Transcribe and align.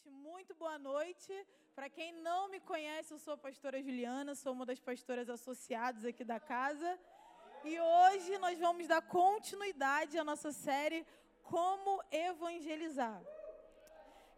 gente. 0.00 0.10
Muito 0.10 0.54
boa 0.54 0.78
noite. 0.78 1.32
Para 1.74 1.88
quem 1.88 2.12
não 2.12 2.48
me 2.48 2.60
conhece, 2.60 3.12
eu 3.12 3.18
sou 3.18 3.34
a 3.34 3.36
pastora 3.36 3.82
Juliana, 3.82 4.34
sou 4.34 4.52
uma 4.52 4.66
das 4.66 4.80
pastoras 4.80 5.28
associadas 5.28 6.04
aqui 6.04 6.24
da 6.24 6.40
casa. 6.40 6.98
E 7.64 7.78
hoje 7.78 8.38
nós 8.38 8.58
vamos 8.58 8.86
dar 8.86 9.02
continuidade 9.02 10.18
à 10.18 10.24
nossa 10.24 10.52
série 10.52 11.06
Como 11.42 12.02
Evangelizar. 12.10 13.22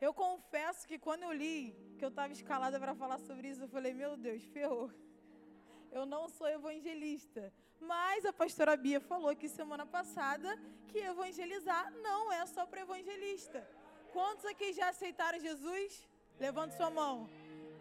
Eu 0.01 0.13
confesso 0.13 0.87
que 0.87 0.99
quando 0.99 1.23
eu 1.23 1.33
li 1.33 1.77
que 1.99 2.05
eu 2.05 2.09
estava 2.09 2.33
escalada 2.33 2.79
para 2.81 2.95
falar 2.95 3.19
sobre 3.19 3.49
isso, 3.49 3.63
eu 3.63 3.69
falei: 3.69 3.95
Meu 3.95 4.17
Deus, 4.17 4.43
ferrou. 4.45 4.91
Eu 5.91 6.05
não 6.07 6.29
sou 6.29 6.49
evangelista. 6.49 7.53
Mas 7.79 8.25
a 8.25 8.33
pastora 8.33 8.77
Bia 8.77 9.01
falou 9.01 9.29
aqui 9.29 9.49
semana 9.49 9.85
passada 9.85 10.59
que 10.89 10.99
evangelizar 10.99 11.93
não 12.09 12.33
é 12.33 12.45
só 12.47 12.65
para 12.65 12.81
evangelista. 12.81 13.67
Quantos 14.13 14.45
aqui 14.45 14.75
já 14.75 14.91
aceitaram 14.91 15.41
Jesus? 15.41 16.07
Levante 16.39 16.77
sua 16.77 16.91
mão. 16.91 17.31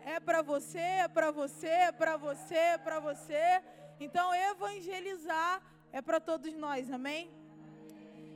É 0.06 0.18
para 0.20 0.42
você, 0.42 0.80
é 0.80 1.08
para 1.08 1.30
você, 1.30 1.68
é 1.68 1.92
para 1.92 2.16
você, 2.16 2.56
é 2.56 2.78
para 2.78 3.00
você. 3.00 3.62
Então, 4.00 4.34
evangelizar 4.34 5.62
é 5.92 6.02
para 6.02 6.20
todos 6.22 6.54
nós, 6.54 6.90
amém? 6.90 7.30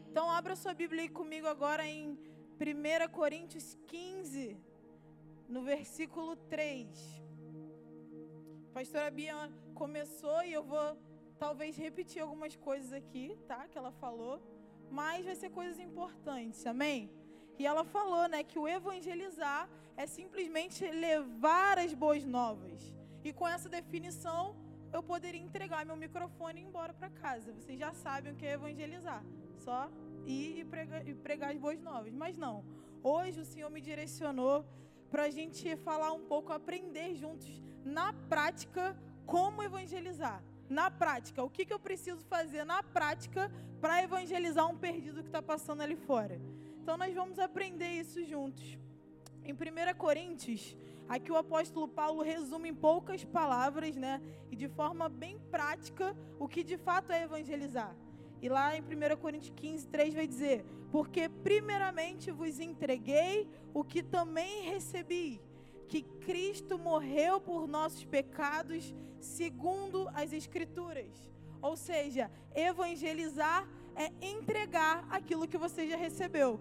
Então, 0.10 0.30
abra 0.30 0.58
sua 0.58 0.74
Bíblia 0.74 1.10
comigo 1.10 1.48
agora 1.48 1.88
em 1.88 2.20
1 2.60 3.12
Coríntios 3.12 3.78
15, 3.88 4.58
no 5.48 5.64
versículo 5.64 6.36
3. 6.36 6.88
A 8.70 8.74
pastora 8.74 9.10
Bia 9.10 9.50
começou 9.74 10.44
e 10.44 10.52
eu 10.52 10.64
vou 10.64 10.98
talvez 11.40 11.78
repetir 11.78 12.22
algumas 12.22 12.56
coisas 12.58 12.92
aqui, 12.92 13.38
tá? 13.48 13.68
Que 13.70 13.78
ela 13.78 13.92
falou, 13.94 14.42
mas 14.92 15.26
vai 15.26 15.36
ser 15.36 15.50
coisas 15.50 15.80
importantes, 15.80 16.66
amém? 16.66 17.10
E 17.58 17.66
ela 17.66 17.84
falou, 17.84 18.28
né, 18.28 18.44
que 18.44 18.60
o 18.60 18.68
evangelizar 18.68 19.70
é 19.96 20.06
simplesmente 20.06 20.86
levar 20.86 21.78
as 21.80 21.94
boas 21.94 22.26
novas. 22.26 22.94
E 23.24 23.32
com 23.32 23.48
essa 23.48 23.70
definição, 23.70 24.56
eu 24.94 25.02
poderia 25.02 25.42
entregar 25.42 25.86
meu 25.86 25.96
microfone 25.96 26.60
e 26.60 26.64
ir 26.64 26.68
embora 26.68 26.94
para 26.94 27.10
casa. 27.10 27.54
Vocês 27.54 27.80
já 27.80 27.94
sabem 27.94 28.34
o 28.34 28.36
que 28.36 28.46
é 28.46 28.54
evangelizar. 28.54 29.24
Só 29.58 29.90
ir 30.26 30.60
e 30.60 30.66
pregar, 30.66 31.08
e 31.08 31.14
pregar 31.14 31.52
as 31.52 31.58
boas 31.58 31.82
novas. 31.82 32.14
Mas 32.14 32.38
não. 32.38 32.64
Hoje 33.04 33.40
o 33.42 33.46
Senhor 33.46 33.70
me 33.70 33.82
direcionou 33.82 34.66
para 35.10 35.24
a 35.24 35.30
gente 35.30 35.76
falar 35.78 36.12
um 36.12 36.26
pouco, 36.26 36.52
aprender 36.52 37.16
juntos 37.16 37.62
na 37.84 38.12
prática 38.14 38.98
como 39.26 39.64
evangelizar. 39.64 40.44
Na 40.68 40.90
prática, 40.90 41.44
o 41.44 41.50
que, 41.50 41.66
que 41.66 41.74
eu 41.74 41.80
preciso 41.80 42.26
fazer 42.26 42.64
na 42.66 42.82
prática 42.82 43.52
para 43.80 44.02
evangelizar 44.04 44.68
um 44.68 44.78
perdido 44.78 45.22
que 45.22 45.30
está 45.30 45.42
passando 45.42 45.82
ali 45.82 45.96
fora. 45.96 46.42
Então 46.86 46.98
nós 46.98 47.16
vamos 47.16 47.40
aprender 47.40 47.94
isso 47.94 48.24
juntos. 48.24 48.78
Em 49.44 49.54
1 49.54 49.58
Coríntios, 49.98 50.78
aqui 51.10 51.32
o 51.32 51.36
apóstolo 51.36 51.88
Paulo 51.88 52.22
resume 52.22 52.70
em 52.70 52.76
poucas 52.76 53.26
palavras, 53.26 53.96
né, 53.96 54.22
e 54.52 54.56
de 54.56 54.68
forma 54.68 55.10
bem 55.10 55.40
prática, 55.50 56.16
o 56.38 56.48
que 56.48 56.64
de 56.64 56.78
fato 56.78 57.12
é 57.12 57.24
evangelizar. 57.24 57.96
E 58.40 58.48
lá 58.48 58.78
em 58.78 58.82
1 58.82 59.18
Coríntios 59.20 59.52
15, 59.56 59.88
3 59.88 60.14
vai 60.14 60.28
dizer: 60.28 60.64
Porque 60.92 61.28
primeiramente 61.28 62.30
vos 62.30 62.60
entreguei 62.60 63.50
o 63.74 63.84
que 63.84 64.04
também 64.04 64.70
recebi, 64.70 65.42
que 65.88 66.04
Cristo 66.04 66.78
morreu 66.78 67.42
por 67.42 67.68
nossos 67.68 68.06
pecados, 68.06 68.94
segundo 69.20 70.08
as 70.14 70.32
Escrituras. 70.32 71.10
Ou 71.64 71.76
seja, 71.76 72.30
evangelizar 72.54 73.68
é 73.96 74.12
entregar 74.24 75.04
aquilo 75.10 75.48
que 75.48 75.58
você 75.58 75.88
já 75.88 75.98
recebeu 75.98 76.60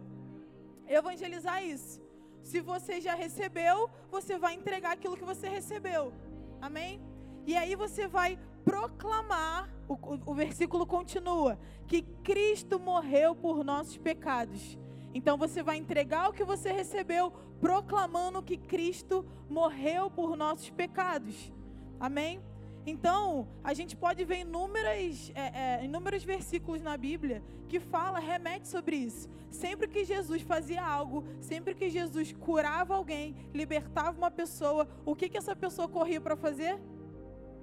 evangelizar 0.89 1.65
isso. 1.65 2.01
Se 2.43 2.61
você 2.61 3.01
já 3.01 3.15
recebeu, 3.15 3.91
você 4.11 4.39
vai 4.39 4.55
entregar 4.55 4.93
aquilo 4.93 5.17
que 5.17 5.25
você 5.25 5.49
recebeu. 5.49 6.13
Amém? 6.61 7.01
E 7.47 7.57
aí 7.57 7.75
você 7.75 8.07
vai 8.07 8.39
proclamar, 8.65 9.69
o, 9.89 9.95
o, 9.95 10.21
o, 10.27 10.35
versículo 10.35 10.87
continua, 10.87 11.59
que 11.87 12.03
Cristo 12.23 12.79
morreu 12.79 13.35
por 13.35 13.65
nossos 13.65 13.97
pecados. 13.97 14.79
Então 15.13 15.37
você 15.37 15.63
vai 15.63 15.77
entregar 15.77 16.29
o 16.29 16.33
que 16.33 16.45
você 16.45 16.73
recebeu, 16.73 17.33
proclamando 17.61 18.43
que 18.43 18.57
Cristo 18.57 19.25
morreu 19.49 20.11
por 20.11 20.37
nossos 20.37 20.71
pecados. 20.71 21.53
Amém? 22.01 22.43
Então, 22.87 23.49
a 23.63 23.73
gente 23.73 23.97
pode 23.97 24.25
ver 24.25 24.47
é, 25.35 25.81
é, 25.81 25.85
inúmeros 25.85 26.23
versículos 26.23 26.83
na 26.83 26.97
Bíblia 26.97 27.43
que 27.69 27.81
fala, 27.81 28.19
remete 28.19 28.69
sobre 28.69 28.97
isso. 28.97 29.29
Sempre 29.51 29.89
que 29.89 30.05
Jesus 30.05 30.43
fazia 30.43 30.85
algo, 30.85 31.25
sempre 31.41 31.75
que 31.75 31.89
Jesus 31.89 32.33
curava 32.33 32.95
alguém, 32.95 33.35
libertava 33.55 34.17
uma 34.19 34.31
pessoa, 34.31 34.87
o 35.05 35.15
que, 35.15 35.29
que 35.29 35.39
essa 35.39 35.57
pessoa 35.57 35.89
corria 35.89 36.21
para 36.21 36.37
fazer? 36.37 36.79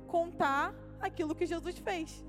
Contar 0.08 0.74
aquilo 1.00 1.36
que 1.36 1.46
Jesus 1.46 1.78
fez. 1.78 2.26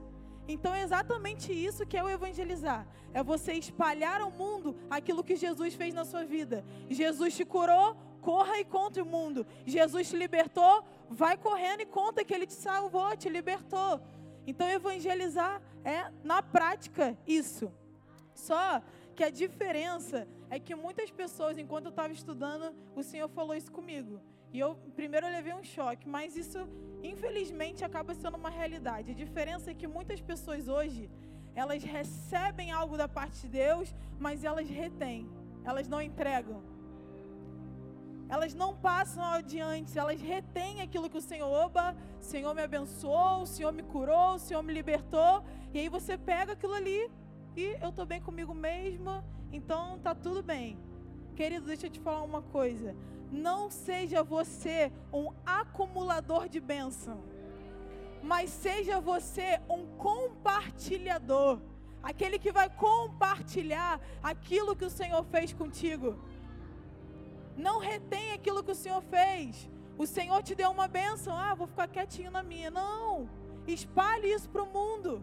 Então 0.46 0.74
é 0.74 0.82
exatamente 0.82 1.52
isso 1.52 1.86
que 1.86 1.96
é 1.96 2.02
o 2.02 2.10
evangelizar. 2.10 2.86
É 3.14 3.22
você 3.22 3.52
espalhar 3.52 4.20
ao 4.20 4.30
mundo 4.30 4.76
aquilo 4.90 5.24
que 5.24 5.36
Jesus 5.36 5.74
fez 5.74 5.94
na 5.94 6.04
sua 6.04 6.24
vida. 6.24 6.64
Jesus 6.90 7.36
te 7.36 7.44
curou, 7.44 7.96
corra 8.22 8.58
e 8.60 8.64
conte 8.64 9.00
o 9.00 9.04
mundo. 9.04 9.46
Jesus 9.66 10.08
te 10.08 10.16
libertou, 10.16 10.84
vai 11.10 11.36
correndo 11.36 11.80
e 11.82 11.86
conta 11.86 12.24
que 12.24 12.32
ele 12.32 12.46
te 12.46 12.54
salvou, 12.54 13.16
te 13.16 13.28
libertou. 13.28 14.00
Então 14.46 14.66
evangelizar 14.68 15.60
é 15.84 16.10
na 16.24 16.40
prática 16.42 17.16
isso. 17.26 17.70
Só 18.34 18.80
que 19.14 19.24
a 19.24 19.30
diferença 19.30 20.26
é 20.48 20.58
que 20.58 20.74
muitas 20.74 21.10
pessoas, 21.10 21.58
enquanto 21.58 21.86
eu 21.86 21.90
estava 21.90 22.12
estudando, 22.12 22.74
o 22.94 23.02
Senhor 23.02 23.28
falou 23.28 23.54
isso 23.54 23.70
comigo. 23.70 24.20
E 24.52 24.58
eu 24.58 24.76
primeiro 24.94 25.26
eu 25.26 25.32
levei 25.32 25.54
um 25.54 25.64
choque, 25.64 26.08
mas 26.08 26.36
isso 26.36 26.60
infelizmente 27.02 27.84
acaba 27.84 28.14
sendo 28.14 28.36
uma 28.36 28.50
realidade. 28.50 29.10
A 29.10 29.14
diferença 29.14 29.70
é 29.70 29.74
que 29.74 29.86
muitas 29.86 30.20
pessoas 30.20 30.68
hoje, 30.68 31.10
elas 31.54 31.82
recebem 31.82 32.70
algo 32.70 32.96
da 32.96 33.08
parte 33.08 33.42
de 33.42 33.48
Deus, 33.48 33.94
mas 34.18 34.44
elas 34.44 34.68
retêm. 34.68 35.28
Elas 35.64 35.88
não 35.88 36.00
entregam. 36.00 36.71
Elas 38.32 38.54
não 38.54 38.74
passam 38.74 39.22
adiante, 39.22 39.98
elas 39.98 40.18
retêm 40.18 40.80
aquilo 40.80 41.10
que 41.10 41.18
o 41.18 41.20
Senhor, 41.20 41.46
oba, 41.46 41.94
o 42.18 42.24
Senhor 42.24 42.54
me 42.54 42.62
abençoou, 42.62 43.42
o 43.42 43.46
Senhor 43.46 43.70
me 43.74 43.82
curou, 43.82 44.36
o 44.36 44.38
Senhor 44.38 44.62
me 44.62 44.72
libertou. 44.72 45.44
E 45.74 45.80
aí 45.80 45.88
você 45.90 46.16
pega 46.16 46.54
aquilo 46.54 46.72
ali 46.72 47.10
e 47.54 47.76
eu 47.82 47.90
estou 47.90 48.06
bem 48.06 48.22
comigo 48.22 48.54
mesma, 48.54 49.22
então 49.52 49.98
tá 49.98 50.14
tudo 50.14 50.42
bem. 50.42 50.78
Querido, 51.36 51.66
deixa 51.66 51.88
eu 51.88 51.90
te 51.90 52.00
falar 52.00 52.22
uma 52.22 52.40
coisa. 52.40 52.96
Não 53.30 53.70
seja 53.70 54.22
você 54.22 54.90
um 55.12 55.30
acumulador 55.44 56.48
de 56.48 56.58
bênção, 56.58 57.22
mas 58.22 58.48
seja 58.48 58.98
você 58.98 59.60
um 59.68 59.84
compartilhador. 59.98 61.60
Aquele 62.02 62.38
que 62.38 62.50
vai 62.50 62.70
compartilhar 62.70 64.00
aquilo 64.22 64.74
que 64.74 64.86
o 64.86 64.90
Senhor 64.90 65.22
fez 65.24 65.52
contigo. 65.52 66.18
Não 67.56 67.78
retém 67.78 68.32
aquilo 68.32 68.62
que 68.62 68.70
o 68.70 68.74
Senhor 68.74 69.02
fez. 69.02 69.68
O 69.98 70.06
Senhor 70.06 70.42
te 70.42 70.54
deu 70.54 70.70
uma 70.70 70.88
bênção. 70.88 71.36
Ah, 71.36 71.54
vou 71.54 71.66
ficar 71.66 71.88
quietinho 71.88 72.30
na 72.30 72.42
minha. 72.42 72.70
Não. 72.70 73.28
Espalhe 73.66 74.32
isso 74.32 74.48
para 74.48 74.62
o 74.62 74.66
mundo. 74.66 75.22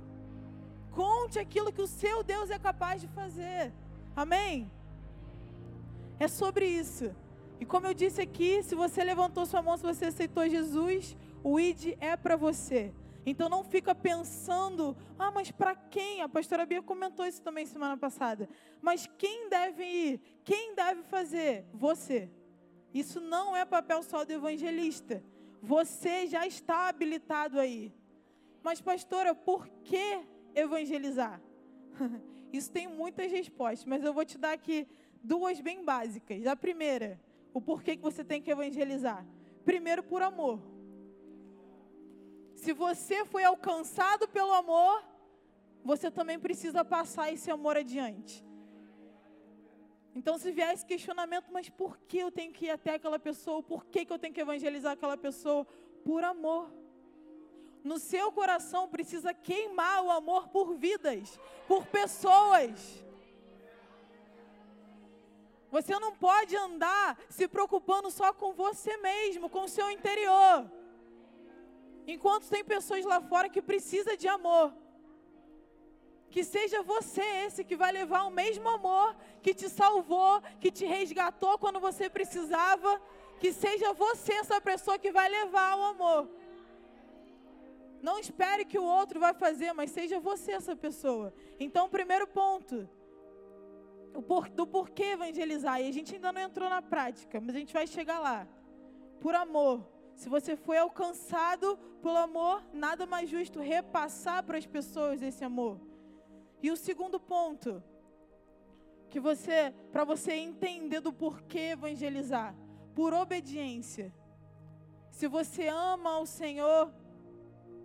Conte 0.91 1.39
aquilo 1.39 1.71
que 1.71 1.81
o 1.81 1.87
seu 1.87 2.23
Deus 2.23 2.49
é 2.49 2.59
capaz 2.59 3.01
de 3.01 3.07
fazer. 3.07 3.73
Amém? 4.15 4.69
É 6.19 6.27
sobre 6.27 6.65
isso. 6.65 7.15
E 7.59 7.65
como 7.65 7.87
eu 7.87 7.93
disse 7.93 8.21
aqui, 8.21 8.63
se 8.63 8.75
você 8.75 9.03
levantou 9.03 9.45
sua 9.45 9.61
mão, 9.61 9.77
se 9.77 9.83
você 9.83 10.05
aceitou 10.05 10.47
Jesus, 10.47 11.15
o 11.43 11.59
ID 11.59 11.97
é 11.99 12.15
para 12.15 12.35
você. 12.35 12.93
Então 13.25 13.49
não 13.49 13.63
fica 13.63 13.93
pensando, 13.93 14.95
ah, 15.17 15.31
mas 15.31 15.51
para 15.51 15.75
quem? 15.75 16.21
A 16.21 16.29
pastora 16.29 16.65
Bia 16.65 16.81
comentou 16.81 17.25
isso 17.25 17.41
também 17.41 17.65
semana 17.65 17.97
passada. 17.97 18.49
Mas 18.81 19.07
quem 19.17 19.49
deve 19.49 19.83
ir? 19.83 20.21
Quem 20.43 20.73
deve 20.73 21.03
fazer? 21.03 21.65
Você. 21.73 22.29
Isso 22.93 23.19
não 23.19 23.55
é 23.55 23.65
papel 23.65 24.01
só 24.03 24.23
do 24.23 24.31
evangelista. 24.31 25.23
Você 25.61 26.27
já 26.27 26.47
está 26.47 26.87
habilitado 26.87 27.59
aí. 27.59 27.93
Mas 28.63 28.81
pastora, 28.81 29.35
por 29.35 29.67
que 29.83 30.21
evangelizar? 30.55 31.41
Isso 32.51 32.71
tem 32.71 32.87
muitas 32.87 33.31
respostas, 33.31 33.85
mas 33.85 34.03
eu 34.03 34.13
vou 34.13 34.25
te 34.25 34.37
dar 34.37 34.53
aqui 34.53 34.87
duas 35.23 35.59
bem 35.59 35.83
básicas. 35.83 36.45
A 36.47 36.55
primeira, 36.55 37.19
o 37.53 37.61
porquê 37.61 37.95
que 37.95 38.01
você 38.01 38.23
tem 38.23 38.41
que 38.41 38.49
evangelizar. 38.49 39.25
Primeiro, 39.63 40.01
por 40.01 40.21
amor. 40.21 40.59
Se 42.63 42.73
você 42.73 43.23
foi 43.23 43.43
alcançado 43.45 44.27
pelo 44.27 44.53
amor, 44.53 45.01
você 45.91 46.11
também 46.11 46.37
precisa 46.37 46.83
passar 46.83 47.31
esse 47.31 47.49
amor 47.49 47.77
adiante. 47.77 48.45
Então, 50.13 50.37
se 50.37 50.51
vier 50.51 50.73
esse 50.73 50.85
questionamento, 50.85 51.47
mas 51.53 51.69
por 51.69 51.97
que 51.99 52.17
eu 52.17 52.29
tenho 52.29 52.51
que 52.51 52.65
ir 52.65 52.71
até 52.71 52.95
aquela 52.95 53.17
pessoa? 53.17 53.63
Por 53.63 53.85
que, 53.85 54.03
que 54.05 54.11
eu 54.11 54.19
tenho 54.19 54.33
que 54.33 54.41
evangelizar 54.41 54.91
aquela 54.91 55.15
pessoa? 55.15 55.65
Por 56.03 56.21
amor. 56.23 56.69
No 57.81 57.97
seu 57.97 58.29
coração 58.29 58.89
precisa 58.89 59.33
queimar 59.33 60.03
o 60.03 60.11
amor 60.11 60.49
por 60.49 60.75
vidas, 60.75 61.39
por 61.65 61.85
pessoas. 61.85 63.05
Você 65.71 65.97
não 65.97 66.13
pode 66.13 66.57
andar 66.57 67.17
se 67.29 67.47
preocupando 67.47 68.11
só 68.11 68.33
com 68.33 68.51
você 68.53 68.97
mesmo, 68.97 69.49
com 69.49 69.61
o 69.61 69.69
seu 69.69 69.89
interior. 69.89 70.69
Enquanto 72.15 72.49
tem 72.53 72.63
pessoas 72.63 73.05
lá 73.05 73.19
fora 73.21 73.49
que 73.53 73.61
precisam 73.61 74.15
de 74.15 74.27
amor. 74.27 74.67
Que 76.33 76.43
seja 76.43 76.81
você 76.93 77.25
esse 77.45 77.63
que 77.63 77.75
vai 77.75 77.91
levar 77.91 78.23
o 78.23 78.31
mesmo 78.41 78.67
amor 78.77 79.15
que 79.43 79.53
te 79.59 79.67
salvou, 79.69 80.41
que 80.61 80.71
te 80.71 80.85
resgatou 80.85 81.57
quando 81.63 81.79
você 81.79 82.09
precisava. 82.09 82.91
Que 83.39 83.51
seja 83.53 83.93
você 83.93 84.33
essa 84.33 84.59
pessoa 84.59 84.97
que 85.03 85.11
vai 85.11 85.27
levar 85.29 85.77
o 85.77 85.83
amor. 85.93 86.21
Não 88.01 88.17
espere 88.17 88.63
que 88.65 88.79
o 88.79 88.89
outro 88.99 89.19
vai 89.19 89.33
fazer, 89.33 89.71
mas 89.73 89.91
seja 89.91 90.19
você 90.19 90.53
essa 90.53 90.75
pessoa. 90.75 91.33
Então, 91.59 91.89
primeiro 91.89 92.25
ponto, 92.27 92.89
do 94.53 94.65
porquê 94.65 95.07
evangelizar. 95.17 95.81
E 95.81 95.87
a 95.87 95.91
gente 95.91 96.15
ainda 96.15 96.31
não 96.31 96.41
entrou 96.41 96.69
na 96.69 96.81
prática, 96.81 97.39
mas 97.39 97.55
a 97.55 97.59
gente 97.59 97.73
vai 97.73 97.85
chegar 97.85 98.19
lá. 98.19 98.47
Por 99.19 99.35
amor. 99.35 99.98
Se 100.19 100.27
você 100.27 100.53
foi 100.57 100.77
alcançado 100.77 101.77
pelo 102.01 102.17
amor, 102.17 102.61
nada 102.73 103.05
mais 103.05 103.29
justo 103.29 103.61
repassar 103.61 104.43
para 104.43 104.57
as 104.57 104.65
pessoas 104.65 105.21
esse 105.21 105.45
amor. 105.45 105.79
E 106.61 106.69
o 106.69 106.75
segundo 106.75 107.17
ponto, 107.21 107.81
que 109.09 109.17
você, 109.17 109.73
para 109.93 110.03
você 110.03 110.33
entender 110.33 110.99
do 110.99 111.13
porquê 111.13 111.71
evangelizar, 111.71 112.53
por 112.93 113.13
obediência. 113.13 114.13
Se 115.09 115.25
você 115.25 115.69
ama 115.69 116.19
o 116.19 116.25
Senhor, 116.25 116.91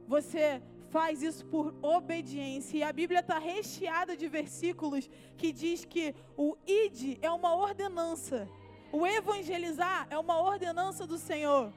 você 0.08 0.60
faz 0.90 1.22
isso 1.22 1.46
por 1.46 1.72
obediência. 1.80 2.78
E 2.78 2.82
a 2.82 2.92
Bíblia 2.92 3.20
está 3.20 3.38
recheada 3.38 4.16
de 4.16 4.26
versículos 4.26 5.08
que 5.36 5.52
diz 5.52 5.84
que 5.84 6.12
o 6.36 6.56
id 6.66 7.16
é 7.22 7.30
uma 7.30 7.54
ordenança. 7.54 8.48
O 8.90 9.06
evangelizar 9.06 10.08
é 10.10 10.18
uma 10.18 10.42
ordenança 10.42 11.06
do 11.06 11.16
Senhor. 11.16 11.72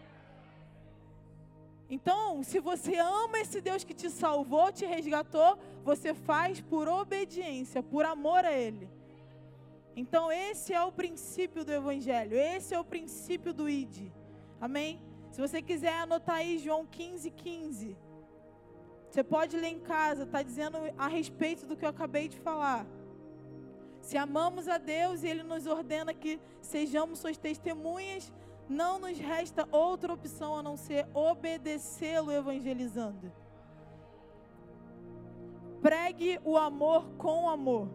Então, 1.90 2.44
se 2.44 2.60
você 2.60 2.98
ama 2.98 3.40
esse 3.40 3.62
Deus 3.62 3.84
que 3.84 3.94
te 3.94 4.10
salvou, 4.10 4.72
te 4.72 4.86
resgatou, 4.86 5.58
você 5.84 6.14
faz 6.14 6.60
por 6.60 6.88
obediência, 6.88 7.82
por 7.82 8.06
amor 8.06 8.44
a 8.44 8.52
Ele. 8.52 8.90
Então, 9.96 10.32
esse 10.32 10.74
é 10.74 10.84
o 10.84 10.92
princípio 10.92 11.64
do 11.64 11.72
Evangelho, 11.72 12.38
esse 12.38 12.74
é 12.76 12.80
o 12.80 12.84
princípio 12.84 13.54
do 13.54 13.70
ID. 13.70 14.12
Amém? 14.60 15.02
Se 15.32 15.40
você 15.40 15.62
quiser 15.62 15.94
anotar 15.94 16.38
aí 16.38 16.58
João 16.58 16.86
15, 16.86 17.32
15. 17.32 17.98
Você 19.10 19.24
pode 19.24 19.56
ler 19.58 19.70
em 19.70 19.80
casa, 19.80 20.24
está 20.24 20.44
dizendo 20.44 20.78
a 20.98 21.08
respeito 21.08 21.66
do 21.66 21.76
que 21.76 21.86
eu 21.86 21.90
acabei 21.90 22.28
de 22.28 22.38
falar. 22.38 22.86
Se 24.02 24.18
amamos 24.18 24.68
a 24.68 24.78
Deus 24.78 25.24
e 25.24 25.28
Ele 25.28 25.44
nos 25.44 25.66
ordena 25.66 26.14
que 26.14 26.40
sejamos 26.62 27.20
suas 27.20 27.38
testemunhas, 27.38 28.32
não 28.70 29.00
nos 29.00 29.18
resta 29.18 29.68
outra 29.72 30.14
opção 30.14 30.58
a 30.58 30.64
não 30.64 30.76
ser 30.76 31.08
obedecê-lo 31.14 32.32
evangelizando. 32.32 33.32
Pregue 35.82 36.40
o 36.44 36.58
amor 36.58 37.08
com 37.18 37.50
amor. 37.50 37.88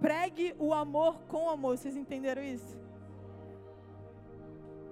Pregue 0.00 0.54
o 0.58 0.72
amor 0.72 1.20
com 1.22 1.48
amor. 1.48 1.76
Vocês 1.76 1.96
entenderam 1.96 2.42
isso? 2.42 2.78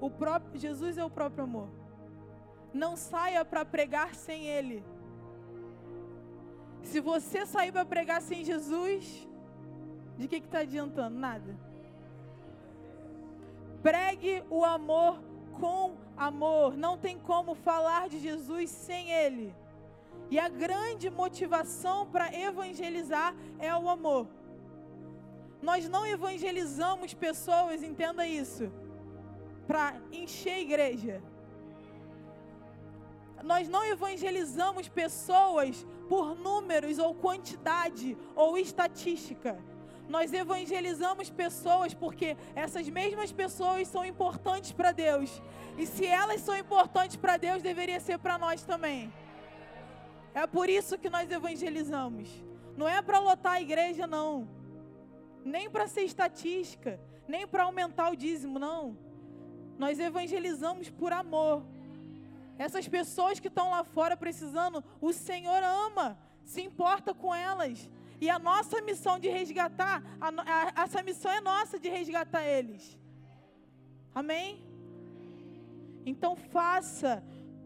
O 0.00 0.11
próprio 0.11 0.58
Jesus 0.58 0.99
é 0.99 1.05
o 1.05 1.11
próprio 1.11 1.44
amor. 1.44 1.69
Não 2.75 2.97
saia 2.97 3.44
para 3.44 3.65
pregar 3.65 4.15
sem 4.15 4.47
Ele. 4.47 4.82
Se 6.82 6.99
você 7.00 7.47
sair 7.47 7.70
para 7.70 7.85
pregar 7.85 8.20
sem 8.20 8.44
Jesus, 8.44 9.29
de 10.19 10.26
que 10.26 10.37
está 10.37 10.61
adiantando? 10.61 11.17
Nada. 11.17 11.56
Pregue 13.82 14.43
o 14.49 14.64
amor 14.64 15.20
com 15.61 15.96
amor. 16.17 16.76
Não 16.76 16.96
tem 16.96 17.19
como 17.19 17.55
falar 17.55 18.08
de 18.08 18.19
Jesus 18.19 18.70
sem 18.70 19.11
Ele. 19.11 19.55
E 20.31 20.38
a 20.38 20.49
grande 20.49 21.11
motivação 21.11 22.06
para 22.06 22.34
evangelizar 22.34 23.34
é 23.58 23.75
o 23.76 23.88
amor. 23.88 24.26
Nós 25.61 25.88
não 25.88 26.05
evangelizamos 26.06 27.14
pessoas, 27.14 27.82
entenda 27.82 28.26
isso, 28.26 28.73
para 29.67 29.94
encher 30.11 30.55
a 30.55 30.61
igreja 30.61 31.23
nós 33.43 33.69
não 33.69 33.84
evangelizamos 33.84 34.88
pessoas 34.88 35.87
por 36.08 36.34
números 36.37 36.99
ou 36.99 37.14
quantidade 37.14 38.17
ou 38.34 38.56
estatística. 38.56 39.58
Nós 40.09 40.33
evangelizamos 40.33 41.31
pessoas 41.31 41.95
porque 41.95 42.37
essas 42.55 42.89
mesmas 42.89 43.33
pessoas 43.33 43.89
são 43.89 44.05
importantes 44.05 44.73
para 44.73 44.93
Deus. 44.93 45.43
E 45.79 45.87
se 45.87 46.07
elas 46.07 46.41
são 46.41 46.57
importantes 46.57 47.17
para 47.17 47.37
Deus, 47.37 47.63
deveria 47.63 48.01
ser 48.01 48.19
para 48.19 48.37
nós 48.39 48.63
também. 48.63 49.13
É 50.35 50.47
por 50.47 50.69
isso 50.69 50.99
que 50.99 51.11
nós 51.11 51.31
evangelizamos. 51.31 52.29
Não 52.77 52.89
é 52.89 53.01
para 53.01 53.19
lotar 53.19 53.55
a 53.55 53.61
igreja, 53.61 54.07
não. 54.07 54.49
Nem 55.45 55.71
para 55.71 55.87
ser 55.87 56.03
estatística, 56.03 57.01
nem 57.27 57.47
para 57.47 57.65
aumentar 57.65 58.11
o 58.11 58.17
dízimo, 58.17 58.59
não. 58.59 58.97
Nós 59.79 59.99
evangelizamos 59.99 60.89
por 60.91 61.13
amor, 61.13 61.65
essas 62.59 62.87
pessoas 62.87 63.41
que 63.41 63.49
estão 63.49 63.71
lá 63.71 63.83
fora 63.83 64.17
precisando, 64.17 64.85
o 65.01 65.13
Senhor 65.13 65.63
ama, 65.63 66.19
se 66.45 66.63
importa 66.63 67.15
com 67.15 67.35
elas. 67.35 67.91
E 68.25 68.31
a 68.31 68.39
nossa 68.39 68.81
missão 68.89 69.15
de 69.23 69.29
resgatar, 69.39 69.97
a, 70.21 70.29
a, 70.29 70.83
essa 70.85 71.03
missão 71.03 71.31
é 71.39 71.41
nossa 71.41 71.77
de 71.85 71.89
resgatar 71.89 72.45
eles. 72.57 72.83
Amém? 74.15 74.49
Então 76.07 76.37
faça 76.37 77.11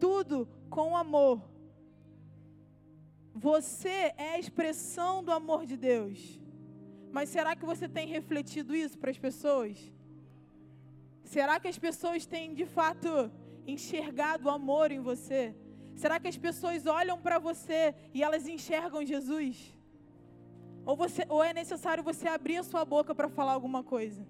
tudo 0.00 0.48
com 0.70 0.96
amor. 0.96 1.42
Você 3.34 4.14
é 4.16 4.30
a 4.36 4.38
expressão 4.38 5.22
do 5.22 5.30
amor 5.30 5.66
de 5.66 5.76
Deus. 5.76 6.40
Mas 7.12 7.28
será 7.28 7.54
que 7.54 7.66
você 7.72 7.86
tem 7.86 8.08
refletido 8.08 8.74
isso 8.74 8.96
para 8.98 9.10
as 9.10 9.18
pessoas? 9.18 9.76
Será 11.34 11.60
que 11.60 11.68
as 11.68 11.78
pessoas 11.78 12.24
têm 12.24 12.54
de 12.54 12.64
fato 12.64 13.30
enxergado 13.66 14.46
o 14.46 14.54
amor 14.58 14.90
em 14.90 15.00
você? 15.00 15.54
Será 16.02 16.18
que 16.18 16.28
as 16.28 16.38
pessoas 16.38 16.86
olham 16.86 17.20
para 17.20 17.38
você 17.38 17.94
e 18.14 18.22
elas 18.22 18.48
enxergam 18.48 19.04
Jesus? 19.04 19.76
Ou, 20.86 20.94
você, 20.94 21.26
ou 21.28 21.42
é 21.42 21.52
necessário 21.52 22.02
você 22.10 22.28
abrir 22.28 22.58
a 22.58 22.62
sua 22.62 22.84
boca 22.84 23.12
para 23.12 23.28
falar 23.28 23.54
alguma 23.54 23.82
coisa? 23.82 24.24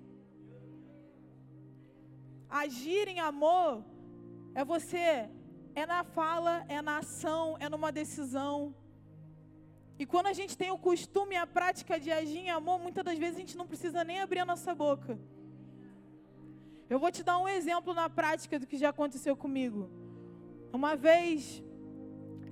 Agir 2.49 3.07
em 3.09 3.21
amor 3.21 3.85
é 4.55 4.65
você, 4.65 5.29
é 5.75 5.85
na 5.85 6.03
fala, 6.03 6.65
é 6.67 6.81
na 6.81 6.99
ação, 6.99 7.57
é 7.61 7.69
numa 7.69 7.93
decisão. 7.93 8.75
E 9.99 10.07
quando 10.07 10.29
a 10.29 10.33
gente 10.33 10.57
tem 10.57 10.71
o 10.71 10.79
costume 10.79 11.35
e 11.35 11.39
a 11.39 11.47
prática 11.47 12.01
de 12.01 12.11
agir 12.11 12.39
em 12.39 12.51
amor, 12.51 12.79
muitas 12.81 13.05
das 13.05 13.19
vezes 13.19 13.37
a 13.37 13.41
gente 13.41 13.57
não 13.59 13.67
precisa 13.67 14.03
nem 14.03 14.21
abrir 14.21 14.41
a 14.41 14.47
nossa 14.47 14.75
boca. 14.75 15.19
Eu 16.89 16.99
vou 16.99 17.13
te 17.13 17.23
dar 17.23 17.37
um 17.39 17.49
exemplo 17.49 17.93
na 17.93 18.09
prática 18.09 18.59
do 18.59 18.67
que 18.67 18.79
já 18.79 18.89
aconteceu 18.89 19.37
comigo. 19.37 19.91
Uma 20.73 20.97
vez, 20.97 21.63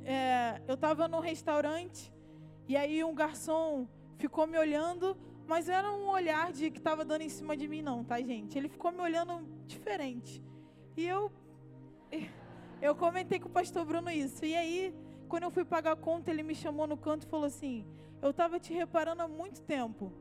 é, 0.05 0.61
eu 0.69 0.75
estava 0.75 1.09
num 1.09 1.21
restaurante 1.21 2.14
e 2.69 2.77
aí 2.77 3.05
um 3.05 3.15
garçom 3.15 3.87
ficou 4.17 4.47
me 4.47 4.59
olhando, 4.59 5.17
mas 5.47 5.69
era 5.69 5.91
um 5.93 6.09
olhar 6.09 6.53
de 6.53 6.71
que 6.71 6.79
estava 6.79 7.05
dando 7.05 7.23
em 7.23 7.29
cima 7.29 7.57
de 7.57 7.69
mim, 7.69 7.83
não, 7.83 8.03
tá, 8.03 8.21
gente? 8.21 8.57
Ele 8.57 8.69
ficou 8.69 8.91
me 8.91 9.01
olhando 9.01 9.47
diferente. 9.67 10.43
E 10.97 11.05
eu, 11.05 11.31
eu 12.81 12.95
comentei 12.95 13.39
com 13.39 13.49
o 13.49 13.53
pastor 13.53 13.85
Bruno 13.85 14.11
isso. 14.11 14.45
E 14.45 14.57
aí, 14.57 14.95
quando 15.29 15.43
eu 15.43 15.51
fui 15.51 15.65
pagar 15.65 15.93
a 15.93 15.97
conta, 15.97 16.31
ele 16.31 16.43
me 16.43 16.55
chamou 16.55 16.87
no 16.87 16.97
canto 16.97 17.27
e 17.27 17.29
falou 17.29 17.47
assim: 17.47 17.85
Eu 18.23 18.31
estava 18.31 18.59
te 18.59 18.73
reparando 18.73 19.23
há 19.23 19.29
muito 19.29 19.61
tempo. 19.63 20.13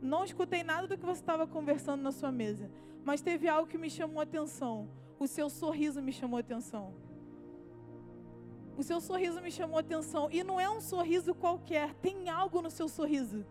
Não 0.00 0.24
escutei 0.24 0.62
nada 0.62 0.86
do 0.86 0.96
que 0.96 1.04
você 1.04 1.20
estava 1.20 1.46
conversando 1.46 2.02
na 2.02 2.12
sua 2.12 2.32
mesa. 2.32 2.70
Mas 3.04 3.20
teve 3.20 3.48
algo 3.48 3.68
que 3.68 3.78
me 3.78 3.90
chamou 3.90 4.20
a 4.20 4.24
atenção. 4.24 4.88
O 5.18 5.26
seu 5.26 5.48
sorriso 5.48 6.02
me 6.02 6.12
chamou 6.12 6.36
a 6.36 6.40
atenção. 6.40 6.94
O 8.78 8.82
seu 8.84 9.00
sorriso 9.00 9.42
me 9.42 9.50
chamou 9.50 9.76
a 9.76 9.80
atenção. 9.80 10.28
E 10.30 10.44
não 10.44 10.60
é 10.60 10.70
um 10.70 10.80
sorriso 10.80 11.34
qualquer, 11.34 11.94
tem 11.94 12.28
algo 12.30 12.62
no 12.62 12.70
seu 12.70 12.88
sorriso. 12.88 13.44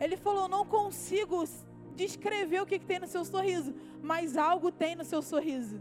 Ele 0.00 0.16
falou: 0.16 0.48
Não 0.48 0.64
consigo 0.64 1.44
descrever 1.94 2.62
o 2.62 2.66
que, 2.66 2.78
que 2.78 2.86
tem 2.86 2.98
no 2.98 3.06
seu 3.06 3.22
sorriso, 3.22 3.74
mas 4.02 4.38
algo 4.38 4.72
tem 4.72 4.94
no 4.96 5.04
seu 5.04 5.20
sorriso. 5.20 5.78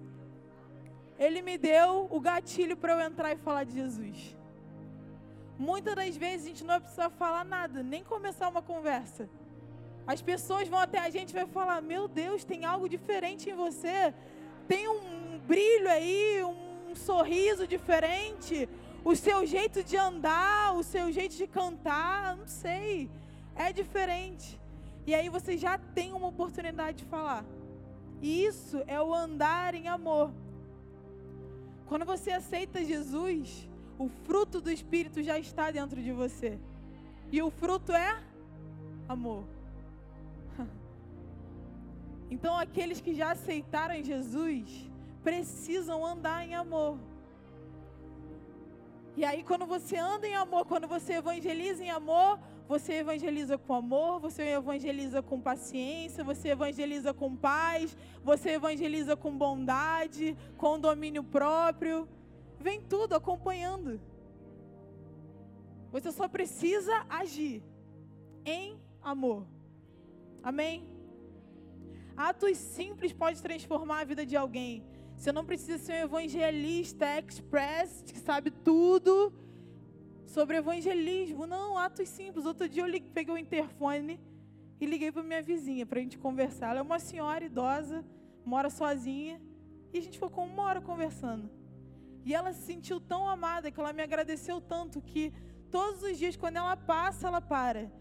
Ele 1.17 1.41
me 1.41 1.57
deu 1.57 2.09
o 2.11 2.19
gatilho 2.19 2.75
para 2.75 2.93
eu 2.93 2.99
entrar 2.99 3.31
e 3.31 3.37
falar 3.37 3.63
de 3.63 3.75
Jesus. 3.75 4.35
Muitas 5.57 5.95
das 5.95 6.17
vezes 6.17 6.45
a 6.45 6.49
gente 6.49 6.63
não 6.65 6.73
vai 6.73 6.81
precisar 6.81 7.09
falar 7.11 7.45
nada, 7.45 7.81
nem 7.81 8.03
começar 8.03 8.49
uma 8.49 8.61
conversa. 8.61 9.29
As 10.05 10.21
pessoas 10.21 10.67
vão 10.67 10.79
até 10.79 10.99
a 10.99 11.09
gente 11.09 11.29
e 11.29 11.33
vai 11.33 11.47
falar: 11.47 11.81
Meu 11.81 12.09
Deus, 12.09 12.43
tem 12.43 12.65
algo 12.65 12.89
diferente 12.89 13.49
em 13.49 13.53
você. 13.53 14.13
Tem 14.67 14.85
um 14.89 15.39
brilho 15.47 15.89
aí, 15.89 16.43
um 16.43 16.68
sorriso 16.95 17.67
diferente. 17.67 18.67
O 19.03 19.15
seu 19.15 19.45
jeito 19.45 19.83
de 19.83 19.95
andar, 19.97 20.75
o 20.75 20.83
seu 20.83 21.11
jeito 21.11 21.35
de 21.35 21.47
cantar, 21.47 22.35
não 22.35 22.47
sei. 22.47 23.09
É 23.55 23.71
diferente. 23.71 24.59
E 25.05 25.15
aí 25.15 25.29
você 25.29 25.57
já 25.57 25.77
tem 25.77 26.13
uma 26.13 26.27
oportunidade 26.27 26.99
de 26.99 27.05
falar. 27.05 27.45
E 28.21 28.45
isso 28.45 28.83
é 28.87 29.01
o 29.01 29.13
andar 29.13 29.73
em 29.73 29.87
amor. 29.87 30.31
Quando 31.87 32.05
você 32.05 32.31
aceita 32.31 32.83
Jesus, 32.83 33.67
o 33.97 34.07
fruto 34.07 34.61
do 34.61 34.71
Espírito 34.71 35.23
já 35.23 35.39
está 35.39 35.71
dentro 35.71 36.01
de 36.01 36.11
você. 36.11 36.59
E 37.31 37.41
o 37.41 37.49
fruto 37.49 37.91
é 37.91 38.21
amor. 39.07 39.43
Então, 42.31 42.55
aqueles 42.55 43.01
que 43.01 43.15
já 43.15 43.31
aceitaram 43.31 44.03
Jesus 44.03 44.88
precisam 45.23 46.05
andar 46.05 46.45
em 46.45 46.55
amor. 46.55 46.97
E 49.15 49.25
aí, 49.25 49.43
quando 49.43 49.65
você 49.65 49.97
anda 49.97 50.27
em 50.27 50.35
amor, 50.35 50.65
quando 50.65 50.87
você 50.87 51.13
evangeliza 51.13 51.83
em 51.83 51.89
amor, 51.89 52.39
você 52.67 52.93
evangeliza 52.93 53.57
com 53.57 53.73
amor, 53.73 54.19
você 54.19 54.43
evangeliza 54.51 55.21
com 55.21 55.41
paciência, 55.41 56.23
você 56.23 56.49
evangeliza 56.49 57.13
com 57.13 57.35
paz, 57.35 57.97
você 58.23 58.51
evangeliza 58.51 59.17
com 59.17 59.37
bondade, 59.37 60.37
com 60.57 60.79
domínio 60.79 61.23
próprio. 61.23 62.07
Vem 62.59 62.79
tudo 62.81 63.15
acompanhando. 63.15 63.99
Você 65.91 66.11
só 66.11 66.27
precisa 66.27 67.05
agir 67.09 67.63
em 68.45 68.79
amor. 69.01 69.45
Amém? 70.43 70.87
Atos 72.15 72.57
simples 72.57 73.11
podem 73.11 73.41
transformar 73.41 74.01
a 74.01 74.03
vida 74.03 74.25
de 74.25 74.37
alguém. 74.37 74.83
Você 75.19 75.33
não 75.33 75.43
precisa 75.43 75.77
ser 75.77 75.95
um 75.95 76.05
evangelista 76.05 77.05
express 77.19 78.01
que 78.07 78.17
sabe 78.17 78.49
tudo 78.49 79.33
sobre 80.25 80.55
evangelismo. 80.55 81.45
Não, 81.45 81.77
atos 81.77 82.07
simples. 82.07 82.45
Outro 82.45 82.69
dia 82.69 82.83
eu 82.83 82.87
liguei, 82.87 83.11
peguei 83.13 83.33
o 83.33 83.37
interfone 83.37 84.17
e 84.79 84.85
liguei 84.85 85.11
para 85.11 85.21
minha 85.21 85.41
vizinha 85.41 85.85
para 85.85 85.99
a 85.99 86.01
gente 86.01 86.17
conversar. 86.17 86.69
Ela 86.69 86.79
é 86.79 86.81
uma 86.81 86.99
senhora 86.99 87.43
idosa, 87.43 88.01
mora 88.45 88.69
sozinha. 88.69 89.41
E 89.91 89.97
a 89.97 90.01
gente 90.01 90.17
ficou 90.17 90.45
uma 90.45 90.63
hora 90.63 90.79
conversando. 90.79 91.49
E 92.23 92.33
ela 92.33 92.53
se 92.53 92.61
sentiu 92.61 93.01
tão 93.01 93.27
amada 93.27 93.69
que 93.69 93.77
ela 93.77 93.91
me 93.91 94.01
agradeceu 94.01 94.61
tanto 94.61 95.01
que 95.01 95.33
todos 95.69 96.01
os 96.01 96.17
dias, 96.17 96.37
quando 96.37 96.55
ela 96.55 96.77
passa, 96.77 97.27
ela 97.27 97.41
para. 97.41 97.91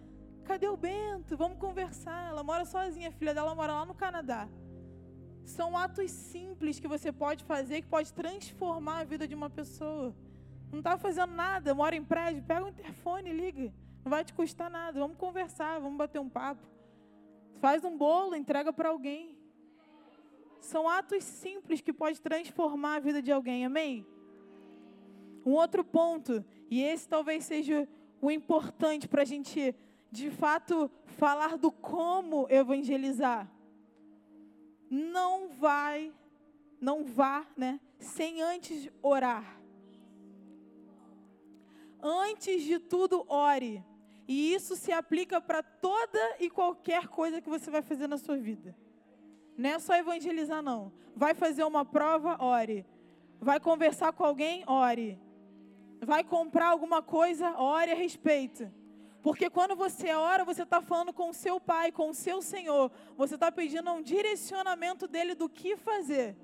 Cadê 0.44 0.68
o 0.68 0.76
Bento? 0.76 1.37
Vamos 1.37 1.58
conversar. 1.58 2.28
Ela 2.28 2.44
mora 2.44 2.64
sozinha, 2.64 3.08
a 3.08 3.12
filha 3.12 3.34
dela 3.34 3.56
mora 3.56 3.72
lá 3.72 3.84
no 3.84 3.94
Canadá. 3.94 4.48
São 5.49 5.75
atos 5.78 6.11
simples 6.11 6.78
que 6.78 6.87
você 6.87 7.11
pode 7.11 7.43
fazer 7.43 7.81
que 7.81 7.88
pode 7.88 8.12
transformar 8.12 8.99
a 8.99 9.05
vida 9.05 9.26
de 9.26 9.35
uma 9.35 9.49
pessoa. 9.49 10.14
Não 10.71 10.81
está 10.81 10.99
fazendo 10.99 11.33
nada, 11.33 11.75
mora 11.75 11.97
em 11.97 12.05
prédio, 12.05 12.43
pega 12.43 12.67
o 12.67 12.69
interfone 12.69 13.33
liga. 13.33 13.73
Não 14.05 14.11
vai 14.11 14.23
te 14.23 14.35
custar 14.35 14.71
nada. 14.71 15.00
Vamos 15.00 15.17
conversar, 15.17 15.81
vamos 15.81 15.97
bater 15.97 16.21
um 16.21 16.28
papo. 16.28 16.69
Faz 17.61 17.83
um 17.83 17.97
bolo, 17.97 18.37
entrega 18.37 18.75
para 18.75 18.90
alguém. 18.90 19.38
São 20.61 20.87
atos 20.87 21.25
simples 21.25 21.81
que 21.81 21.95
pode 21.95 22.21
transformar 22.21 22.97
a 22.97 23.00
vida 23.00 23.23
de 23.23 23.33
alguém, 23.33 23.64
amém? 23.64 24.07
Um 25.47 25.52
outro 25.52 25.83
ponto, 25.83 26.45
e 26.71 26.83
esse 26.83 27.09
talvez 27.09 27.45
seja 27.45 27.88
o 28.21 28.31
importante 28.31 29.09
para 29.09 29.23
a 29.23 29.25
gente, 29.25 29.75
de 30.12 30.31
fato, 30.31 30.90
falar 31.07 31.57
do 31.57 31.73
como 31.73 32.47
evangelizar. 32.50 33.50
Não 34.90 35.49
vai, 35.49 36.12
não 36.80 37.04
vá, 37.04 37.47
né, 37.57 37.80
sem 37.99 38.40
antes 38.40 38.88
orar. 39.02 39.59
Antes 42.00 42.62
de 42.62 42.78
tudo, 42.78 43.25
ore. 43.28 43.85
E 44.26 44.52
isso 44.52 44.76
se 44.76 44.92
aplica 44.92 45.40
para 45.40 45.62
toda 45.62 46.37
e 46.38 46.50
qualquer 46.50 47.09
coisa 47.09 47.40
que 47.40 47.49
você 47.49 47.71
vai 47.71 47.83
fazer 47.83 48.07
na 48.07 48.18
sua 48.18 48.37
vida. 48.37 48.76
Não 49.57 49.71
é 49.71 49.78
só 49.78 49.95
evangelizar, 49.95 50.62
não. 50.62 50.92
Vai 51.16 51.35
fazer 51.35 51.64
uma 51.64 51.85
prova, 51.85 52.37
ore. 52.42 52.87
Vai 53.40 53.59
conversar 53.59 54.12
com 54.12 54.25
alguém, 54.25 54.62
ore. 54.66 55.18
Vai 56.00 56.23
comprar 56.23 56.68
alguma 56.68 57.02
coisa, 57.02 57.59
ore 57.59 57.90
a 57.90 57.95
respeito. 57.95 58.71
Porque 59.22 59.50
quando 59.50 59.75
você 59.75 60.12
ora, 60.12 60.44
você 60.44 60.62
está 60.62 60.80
falando 60.80 61.12
com 61.12 61.30
o 61.30 61.34
seu 61.34 61.60
Pai, 61.60 61.90
com 61.90 62.10
o 62.10 62.14
seu 62.14 62.40
Senhor. 62.40 62.90
Você 63.16 63.34
está 63.34 63.50
pedindo 63.50 63.90
um 63.90 64.00
direcionamento 64.00 65.08
dele 65.08 65.34
do 65.34 65.48
que 65.48 65.76
fazer. 65.76 66.37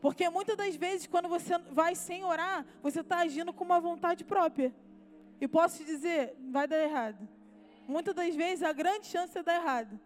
Porque 0.00 0.28
muitas 0.28 0.56
das 0.56 0.74
vezes, 0.76 1.06
quando 1.06 1.28
você 1.28 1.56
vai 1.72 1.94
sem 1.94 2.24
orar, 2.24 2.66
você 2.82 3.00
está 3.00 3.18
agindo 3.18 3.52
com 3.52 3.64
uma 3.64 3.80
vontade 3.80 4.24
própria. 4.24 4.74
E 5.40 5.46
posso 5.46 5.78
te 5.78 5.84
dizer, 5.84 6.36
vai 6.50 6.66
dar 6.66 6.78
errado. 6.78 7.28
Muitas 7.86 8.14
das 8.14 8.34
vezes, 8.34 8.62
a 8.62 8.72
grande 8.72 9.06
chance 9.06 9.36
é 9.38 9.42
dar 9.42 9.56
errado. 9.56 9.98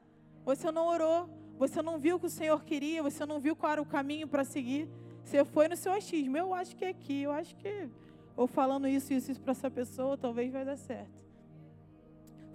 Você 0.45 0.71
não 0.71 0.87
orou, 0.87 1.29
você 1.59 1.81
não 1.83 1.99
viu 1.99 2.17
o 2.17 2.21
que 2.21 2.27
o 2.27 2.31
Senhor 2.31 2.63
queria, 2.65 3.03
você 3.03 3.25
não 3.25 3.41
viu 3.41 3.57
qual 3.57 3.73
era 3.73 3.83
o 3.83 3.87
caminho 3.87 4.29
para 4.29 4.45
seguir. 4.45 4.89
Você 5.25 5.45
foi 5.45 5.69
no 5.69 5.77
seu 5.77 5.93
achismo. 5.93 6.37
Eu 6.37 6.53
acho 6.53 6.77
que 6.77 6.85
é 6.85 6.89
aqui, 6.89 7.23
eu 7.23 7.33
acho 7.33 7.57
que. 7.57 7.89
Ou 8.37 8.47
falando 8.47 8.87
isso, 8.87 9.13
isso, 9.13 9.31
isso 9.31 9.41
para 9.41 9.53
essa 9.53 9.71
pessoa, 9.71 10.17
talvez 10.17 10.53
vai 10.53 10.65
dar 10.65 10.77
certo. 10.77 11.21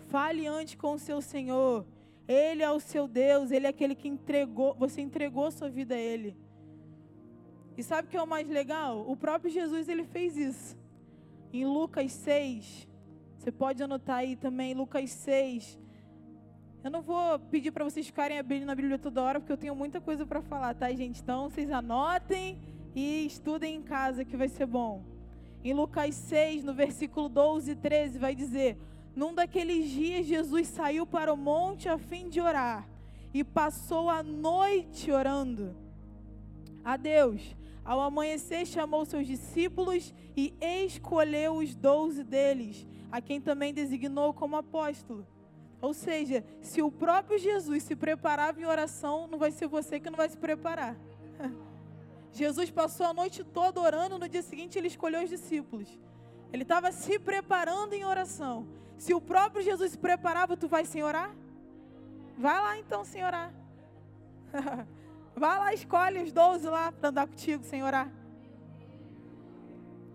Fale 0.07 0.47
antes 0.47 0.75
com 0.75 0.93
o 0.93 0.99
seu 0.99 1.21
Senhor. 1.21 1.85
Ele 2.27 2.63
é 2.63 2.71
o 2.71 2.79
seu 2.79 3.07
Deus, 3.07 3.51
ele 3.51 3.67
é 3.67 3.69
aquele 3.69 3.93
que 3.93 4.07
entregou, 4.07 4.73
você 4.75 5.01
entregou 5.01 5.51
sua 5.51 5.69
vida 5.69 5.93
a 5.93 5.99
ele. 5.99 6.35
E 7.77 7.83
sabe 7.83 8.07
o 8.07 8.11
que 8.11 8.17
é 8.17 8.21
o 8.21 8.27
mais 8.27 8.47
legal? 8.49 9.09
O 9.09 9.15
próprio 9.15 9.51
Jesus 9.51 9.87
ele 9.89 10.03
fez 10.05 10.37
isso. 10.37 10.77
Em 11.53 11.65
Lucas 11.65 12.11
6, 12.13 12.87
você 13.37 13.51
pode 13.51 13.83
anotar 13.83 14.17
aí 14.17 14.35
também, 14.35 14.73
Lucas 14.73 15.09
6. 15.11 15.79
Eu 16.83 16.91
não 16.91 17.01
vou 17.01 17.39
pedir 17.39 17.71
para 17.71 17.83
vocês 17.83 18.05
ficarem 18.05 18.39
abrindo 18.39 18.65
na 18.65 18.75
Bíblia 18.75 18.97
toda 18.97 19.21
hora, 19.21 19.39
porque 19.39 19.51
eu 19.51 19.57
tenho 19.57 19.75
muita 19.75 19.99
coisa 19.99 20.25
para 20.25 20.41
falar, 20.41 20.73
tá, 20.73 20.91
gente? 20.93 21.21
Então, 21.21 21.49
vocês 21.49 21.71
anotem 21.71 22.59
e 22.95 23.25
estudem 23.25 23.75
em 23.75 23.81
casa, 23.81 24.23
que 24.23 24.37
vai 24.37 24.47
ser 24.47 24.65
bom. 24.65 25.03
Em 25.63 25.73
Lucas 25.73 26.15
6, 26.15 26.63
no 26.63 26.73
versículo 26.73 27.27
12 27.27 27.71
e 27.71 27.75
13, 27.75 28.19
vai 28.19 28.35
dizer: 28.35 28.77
Num 29.15 29.33
daqueles 29.33 29.89
dias, 29.89 30.25
Jesus 30.25 30.67
saiu 30.67 31.05
para 31.05 31.33
o 31.33 31.37
monte 31.37 31.87
a 31.87 31.97
fim 31.97 32.27
de 32.27 32.41
orar, 32.41 32.87
e 33.33 33.43
passou 33.43 34.09
a 34.09 34.21
noite 34.21 35.11
orando 35.11 35.75
a 36.83 36.97
Deus. 36.97 37.55
Ao 37.83 38.01
amanhecer, 38.01 38.65
chamou 38.65 39.05
seus 39.05 39.27
discípulos 39.27 40.13
e 40.35 40.53
escolheu 40.61 41.57
os 41.57 41.75
doze 41.75 42.23
deles, 42.23 42.85
a 43.11 43.21
quem 43.21 43.39
também 43.39 43.73
designou 43.73 44.33
como 44.33 44.57
apóstolo. 44.57 45.25
Ou 45.81 45.93
seja, 45.93 46.43
se 46.61 46.81
o 46.81 46.91
próprio 46.91 47.37
Jesus 47.37 47.83
se 47.83 47.95
preparava 47.95 48.59
em 48.59 48.65
oração, 48.65 49.27
não 49.27 49.37
vai 49.37 49.51
ser 49.51 49.67
você 49.67 49.99
que 49.99 50.09
não 50.09 50.17
vai 50.17 50.27
se 50.27 50.37
preparar. 50.37 50.97
Jesus 52.33 52.71
passou 52.71 53.05
a 53.05 53.13
noite 53.13 53.43
toda 53.43 53.79
orando, 53.79 54.17
no 54.17 54.27
dia 54.27 54.41
seguinte 54.41 54.77
ele 54.77 54.87
escolheu 54.87 55.23
os 55.23 55.29
discípulos. 55.29 55.87
Ele 56.51 56.63
estava 56.63 56.91
se 56.91 57.19
preparando 57.19 57.93
em 57.93 58.03
oração. 58.03 58.67
Se 58.97 59.13
o 59.13 59.21
próprio 59.21 59.63
Jesus 59.63 59.91
se 59.91 59.97
preparava, 59.97 60.57
tu 60.57 60.67
vai 60.67 60.85
sem 60.85 61.03
orar? 61.03 61.33
Vai 62.37 62.59
lá 62.59 62.77
então 62.77 63.03
sem 63.03 63.23
orar. 63.23 63.53
Vai 65.37 65.59
lá, 65.59 65.73
escolhe 65.73 66.23
os 66.23 66.31
12 66.31 66.65
lá 66.69 66.93
para 66.93 67.09
andar 67.09 67.27
contigo 67.27 67.61
sem 67.65 67.83
orar. 67.83 68.09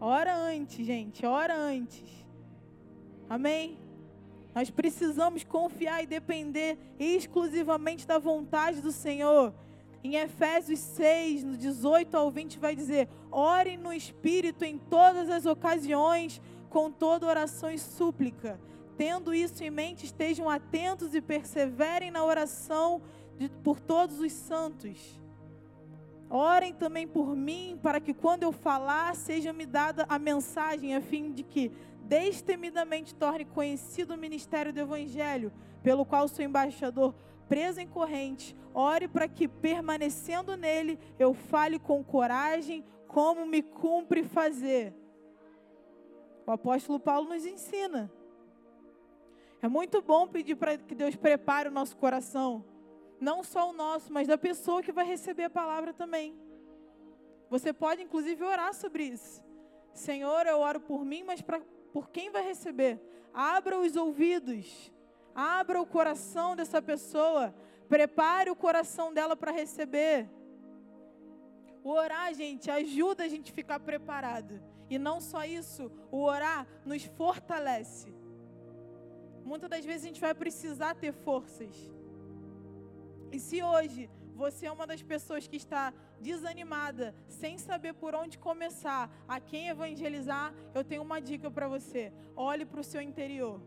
Ora 0.01 0.35
antes, 0.35 0.87
gente, 0.87 1.27
ora 1.27 1.55
antes. 1.55 2.09
Amém? 3.29 3.79
Nós 4.55 4.71
precisamos 4.71 5.45
confiar 5.45 6.03
e 6.03 6.07
depender 6.07 6.79
exclusivamente 6.99 8.07
da 8.07 8.19
vontade 8.19 8.81
do 8.81 8.91
Senhor. 8.91 9.53
Em 10.03 10.17
Efésios 10.17 10.79
6, 10.79 11.45
no 11.45 11.57
18 11.57 12.17
ao 12.17 12.31
20, 12.31 12.59
vai 12.59 12.75
dizer: 12.75 13.07
Orem 13.31 13.77
no 13.77 13.93
Espírito 13.93 14.65
em 14.65 14.79
todas 14.79 15.29
as 15.29 15.45
ocasiões, 15.45 16.41
com 16.71 16.91
toda 16.91 17.27
oração 17.27 17.71
e 17.71 17.79
súplica. 17.79 18.59
Tendo 18.97 19.35
isso 19.35 19.63
em 19.63 19.71
mente, 19.71 20.07
estejam 20.07 20.49
atentos 20.49 21.15
e 21.15 21.21
perseverem 21.21 22.11
na 22.11 22.25
oração 22.25 23.03
de, 23.37 23.49
por 23.49 23.81
todos 23.81 24.21
os 24.21 24.33
santos. 24.33 25.21
Orem 26.31 26.73
também 26.73 27.09
por 27.09 27.35
mim, 27.35 27.79
para 27.83 28.01
que 28.01 28.15
quando 28.15 28.45
eu 28.45 28.53
falar, 28.53 29.17
seja 29.17 29.53
me 29.53 29.67
dada 29.67 30.07
a 30.09 30.19
mensagem, 30.19 30.95
a 30.95 31.01
fim 31.01 31.33
de 31.33 31.43
que 31.43 31.73
destemidamente 32.05 33.15
torne 33.15 33.45
conhecido 33.45 34.15
o 34.15 34.19
ministério 34.19 34.73
do 34.73 34.81
Evangelho, 34.81 35.53
pelo 35.83 36.05
qual 36.05 36.29
sou 36.29 36.45
embaixador, 36.45 37.15
preso 37.49 37.81
em 37.81 37.89
corrente. 37.89 38.55
Ore 38.73 39.09
para 39.09 39.27
que, 39.27 39.49
permanecendo 39.49 40.57
nele, 40.57 40.99
eu 41.19 41.35
fale 41.35 41.81
com 41.81 42.05
coragem, 42.05 42.85
como 43.09 43.45
me 43.45 43.61
cumpre 43.61 44.23
fazer. 44.23 44.95
O 46.51 46.53
apóstolo 46.53 46.99
Paulo 46.99 47.29
nos 47.29 47.47
ensina. 47.47 48.11
É 49.63 49.69
muito 49.69 50.03
bom 50.03 50.27
pedir 50.27 50.57
para 50.57 50.77
que 50.77 50.97
Deus 50.97 51.15
prepare 51.15 51.69
o 51.69 51.73
nosso 51.73 51.97
coração 51.97 52.65
não 53.21 53.45
só 53.45 53.71
o 53.71 53.73
nosso, 53.73 54.13
mas 54.13 54.27
da 54.27 54.39
pessoa 54.39 54.83
que 54.83 54.91
vai 54.91 55.05
receber 55.05 55.45
a 55.45 55.51
palavra 55.51 55.93
também. 55.93 56.35
Você 57.51 57.73
pode, 57.73 58.03
inclusive, 58.03 58.43
orar 58.43 58.75
sobre 58.75 59.05
isso. 59.05 59.45
Senhor, 59.93 60.47
eu 60.47 60.59
oro 60.59 60.81
por 60.81 61.05
mim, 61.05 61.23
mas 61.23 61.43
pra, 61.43 61.61
por 61.93 62.09
quem 62.09 62.31
vai 62.31 62.43
receber? 62.43 62.99
Abra 63.33 63.79
os 63.79 63.95
ouvidos. 63.95 64.91
Abra 65.35 65.81
o 65.81 65.87
coração 65.87 66.57
dessa 66.57 66.81
pessoa. 66.81 67.55
Prepare 67.89 68.51
o 68.51 68.57
coração 68.57 69.13
dela 69.13 69.37
para 69.37 69.53
receber. 69.53 70.29
O 71.85 71.91
orar, 71.91 72.33
gente, 72.35 72.71
ajuda 72.71 73.25
a 73.25 73.29
gente 73.29 73.53
a 73.53 73.55
ficar 73.55 73.79
preparado. 73.79 74.61
E 74.91 74.99
não 74.99 75.21
só 75.21 75.45
isso, 75.45 75.91
o 76.11 76.25
orar 76.25 76.67
nos 76.85 77.05
fortalece. 77.05 78.13
Muitas 79.45 79.71
das 79.71 79.85
vezes 79.85 80.05
a 80.05 80.09
gente 80.09 80.21
vai 80.21 80.35
precisar 80.35 80.95
ter 80.95 81.13
forças. 81.13 81.75
E 83.31 83.39
se 83.39 83.63
hoje 83.63 84.11
você 84.35 84.67
é 84.67 84.73
uma 84.73 84.87
das 84.87 85.03
pessoas 85.03 85.47
que 85.47 85.57
está 85.57 85.95
desanimada, 86.21 87.15
sem 87.29 87.57
saber 87.57 87.95
por 87.95 88.15
onde 88.15 88.37
começar, 88.39 89.09
a 89.29 89.39
quem 89.39 89.69
evangelizar, 89.69 90.53
eu 90.75 90.83
tenho 90.83 91.03
uma 91.03 91.21
dica 91.21 91.49
para 91.51 91.69
você: 91.69 92.13
olhe 92.35 92.67
para 92.67 92.81
o 92.81 92.85
seu 92.85 93.01
interior. 93.01 93.61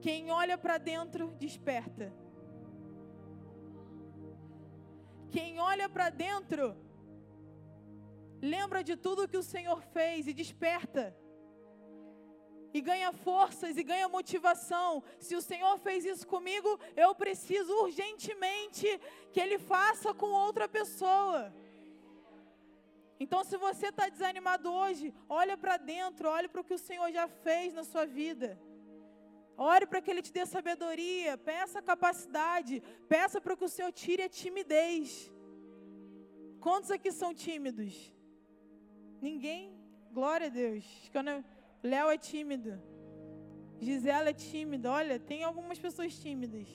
Quem 0.00 0.30
olha 0.30 0.58
para 0.58 0.76
dentro, 0.78 1.32
desperta. 1.38 2.12
Quem 5.30 5.58
olha 5.58 5.88
para 5.88 6.10
dentro, 6.10 6.76
lembra 8.40 8.82
de 8.82 8.96
tudo 8.96 9.28
que 9.28 9.36
o 9.36 9.42
Senhor 9.42 9.80
fez 9.82 10.26
e 10.26 10.32
desperta. 10.32 11.16
E 12.72 12.80
ganha 12.80 13.12
forças 13.12 13.76
e 13.76 13.82
ganha 13.82 14.08
motivação. 14.08 15.02
Se 15.18 15.34
o 15.34 15.40
Senhor 15.40 15.78
fez 15.78 16.04
isso 16.04 16.26
comigo, 16.26 16.78
eu 16.94 17.14
preciso 17.14 17.72
urgentemente 17.84 18.86
que 19.32 19.40
Ele 19.40 19.58
faça 19.58 20.12
com 20.12 20.26
outra 20.26 20.68
pessoa. 20.68 21.54
Então, 23.18 23.42
se 23.42 23.56
você 23.56 23.86
está 23.88 24.08
desanimado 24.08 24.70
hoje, 24.70 25.14
olha 25.28 25.56
para 25.56 25.78
dentro, 25.78 26.28
olha 26.28 26.48
para 26.48 26.60
o 26.60 26.64
que 26.64 26.74
o 26.74 26.78
Senhor 26.78 27.10
já 27.10 27.26
fez 27.26 27.72
na 27.72 27.82
sua 27.82 28.04
vida. 28.04 28.60
Ore 29.56 29.86
para 29.86 30.02
que 30.02 30.10
Ele 30.10 30.20
te 30.20 30.32
dê 30.32 30.44
sabedoria, 30.44 31.38
peça 31.38 31.80
capacidade, 31.80 32.82
peça 33.08 33.40
para 33.40 33.56
que 33.56 33.64
o 33.64 33.68
Senhor 33.68 33.90
tire 33.90 34.22
a 34.22 34.28
timidez. 34.28 35.32
Quantos 36.60 36.90
aqui 36.90 37.10
são 37.10 37.32
tímidos? 37.32 38.12
Ninguém? 39.20 39.72
Glória 40.12 40.46
a 40.46 40.50
Deus. 40.50 40.84
Léo 41.82 42.10
é 42.10 42.18
tímido. 42.18 42.80
Gisela 43.80 44.30
é 44.30 44.32
tímida. 44.32 44.90
Olha, 44.90 45.18
tem 45.18 45.44
algumas 45.44 45.78
pessoas 45.78 46.18
tímidas. 46.18 46.68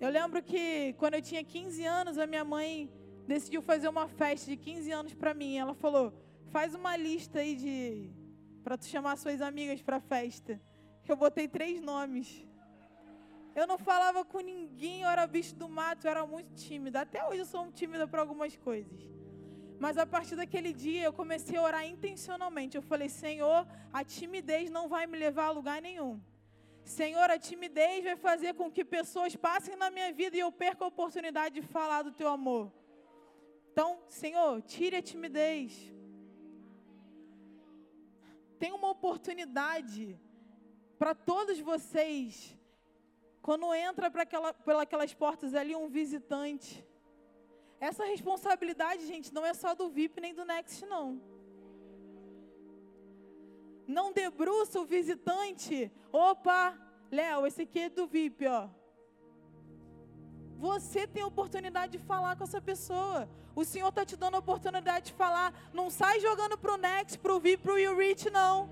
Eu 0.00 0.10
lembro 0.10 0.42
que 0.42 0.94
quando 0.94 1.14
eu 1.14 1.22
tinha 1.22 1.44
15 1.44 1.84
anos, 1.84 2.18
a 2.18 2.26
minha 2.26 2.44
mãe 2.44 2.90
decidiu 3.26 3.62
fazer 3.62 3.88
uma 3.88 4.08
festa 4.08 4.50
de 4.50 4.56
15 4.56 4.90
anos 4.90 5.14
para 5.14 5.32
mim. 5.32 5.56
Ela 5.56 5.74
falou: 5.74 6.12
"Faz 6.50 6.74
uma 6.74 6.96
lista 6.96 7.38
aí 7.38 7.54
de 7.54 8.10
para 8.64 8.76
tu 8.76 8.86
chamar 8.86 9.16
suas 9.16 9.40
amigas 9.40 9.80
para 9.80 10.00
festa". 10.00 10.60
Eu 11.08 11.16
botei 11.16 11.46
três 11.48 11.80
nomes. 11.80 12.44
Eu 13.54 13.66
não 13.66 13.76
falava 13.76 14.24
com 14.24 14.40
ninguém, 14.40 15.02
eu 15.02 15.08
era 15.08 15.26
bicho 15.26 15.54
do 15.54 15.68
mato, 15.68 16.06
eu 16.06 16.10
era 16.10 16.26
muito 16.26 16.54
tímida. 16.54 17.02
Até 17.02 17.26
hoje 17.28 17.40
eu 17.40 17.44
sou 17.44 17.70
tímida 17.70 18.08
para 18.08 18.20
algumas 18.22 18.56
coisas. 18.56 19.00
Mas 19.78 19.98
a 19.98 20.06
partir 20.06 20.36
daquele 20.36 20.72
dia 20.72 21.04
eu 21.04 21.12
comecei 21.12 21.56
a 21.56 21.62
orar 21.62 21.86
intencionalmente. 21.86 22.76
Eu 22.76 22.82
falei: 22.82 23.08
Senhor, 23.08 23.66
a 23.92 24.04
timidez 24.04 24.70
não 24.70 24.88
vai 24.88 25.06
me 25.06 25.18
levar 25.18 25.46
a 25.46 25.50
lugar 25.50 25.80
nenhum. 25.82 26.20
Senhor, 26.84 27.30
a 27.30 27.38
timidez 27.38 28.04
vai 28.04 28.16
fazer 28.16 28.54
com 28.54 28.70
que 28.70 28.84
pessoas 28.84 29.36
passem 29.36 29.76
na 29.76 29.90
minha 29.90 30.12
vida 30.12 30.36
e 30.36 30.40
eu 30.40 30.50
perca 30.50 30.84
a 30.84 30.88
oportunidade 30.88 31.54
de 31.54 31.62
falar 31.62 32.02
do 32.02 32.12
teu 32.12 32.28
amor. 32.28 32.72
Então, 33.72 34.00
Senhor, 34.08 34.60
tire 34.62 34.96
a 34.96 35.02
timidez. 35.02 35.92
Tem 38.58 38.72
uma 38.72 38.90
oportunidade 38.90 40.20
para 40.98 41.14
todos 41.14 41.58
vocês, 41.58 42.56
quando 43.40 43.74
entra 43.74 44.06
aquela, 44.06 44.52
pelas 44.54 45.12
portas 45.14 45.54
ali 45.54 45.74
um 45.74 45.88
visitante, 45.88 46.84
essa 47.88 48.04
responsabilidade, 48.04 49.08
gente, 49.08 49.34
não 49.34 49.44
é 49.44 49.52
só 49.52 49.74
do 49.74 49.90
VIP 49.90 50.20
nem 50.20 50.32
do 50.32 50.44
Next, 50.44 50.86
não. 50.86 51.20
Não 53.88 54.12
debruça 54.12 54.80
o 54.80 54.84
visitante. 54.84 55.90
Opa, 56.12 56.78
Léo, 57.10 57.44
esse 57.44 57.62
aqui 57.62 57.80
é 57.80 57.88
do 57.88 58.06
VIP, 58.06 58.46
ó. 58.46 58.68
Você 60.58 61.08
tem 61.08 61.24
a 61.24 61.26
oportunidade 61.26 61.98
de 61.98 62.04
falar 62.04 62.36
com 62.36 62.44
essa 62.44 62.60
pessoa. 62.60 63.28
O 63.52 63.64
Senhor 63.64 63.88
está 63.88 64.04
te 64.04 64.16
dando 64.16 64.36
a 64.36 64.38
oportunidade 64.38 65.06
de 65.06 65.12
falar. 65.14 65.52
Não 65.74 65.90
sai 65.90 66.20
jogando 66.20 66.56
para 66.56 66.74
o 66.74 66.76
Next, 66.76 67.18
para 67.18 67.34
o 67.34 67.40
VIP, 67.40 67.64
para 67.64 67.72
o 67.72 67.98
Rich, 67.98 68.30
não. 68.30 68.70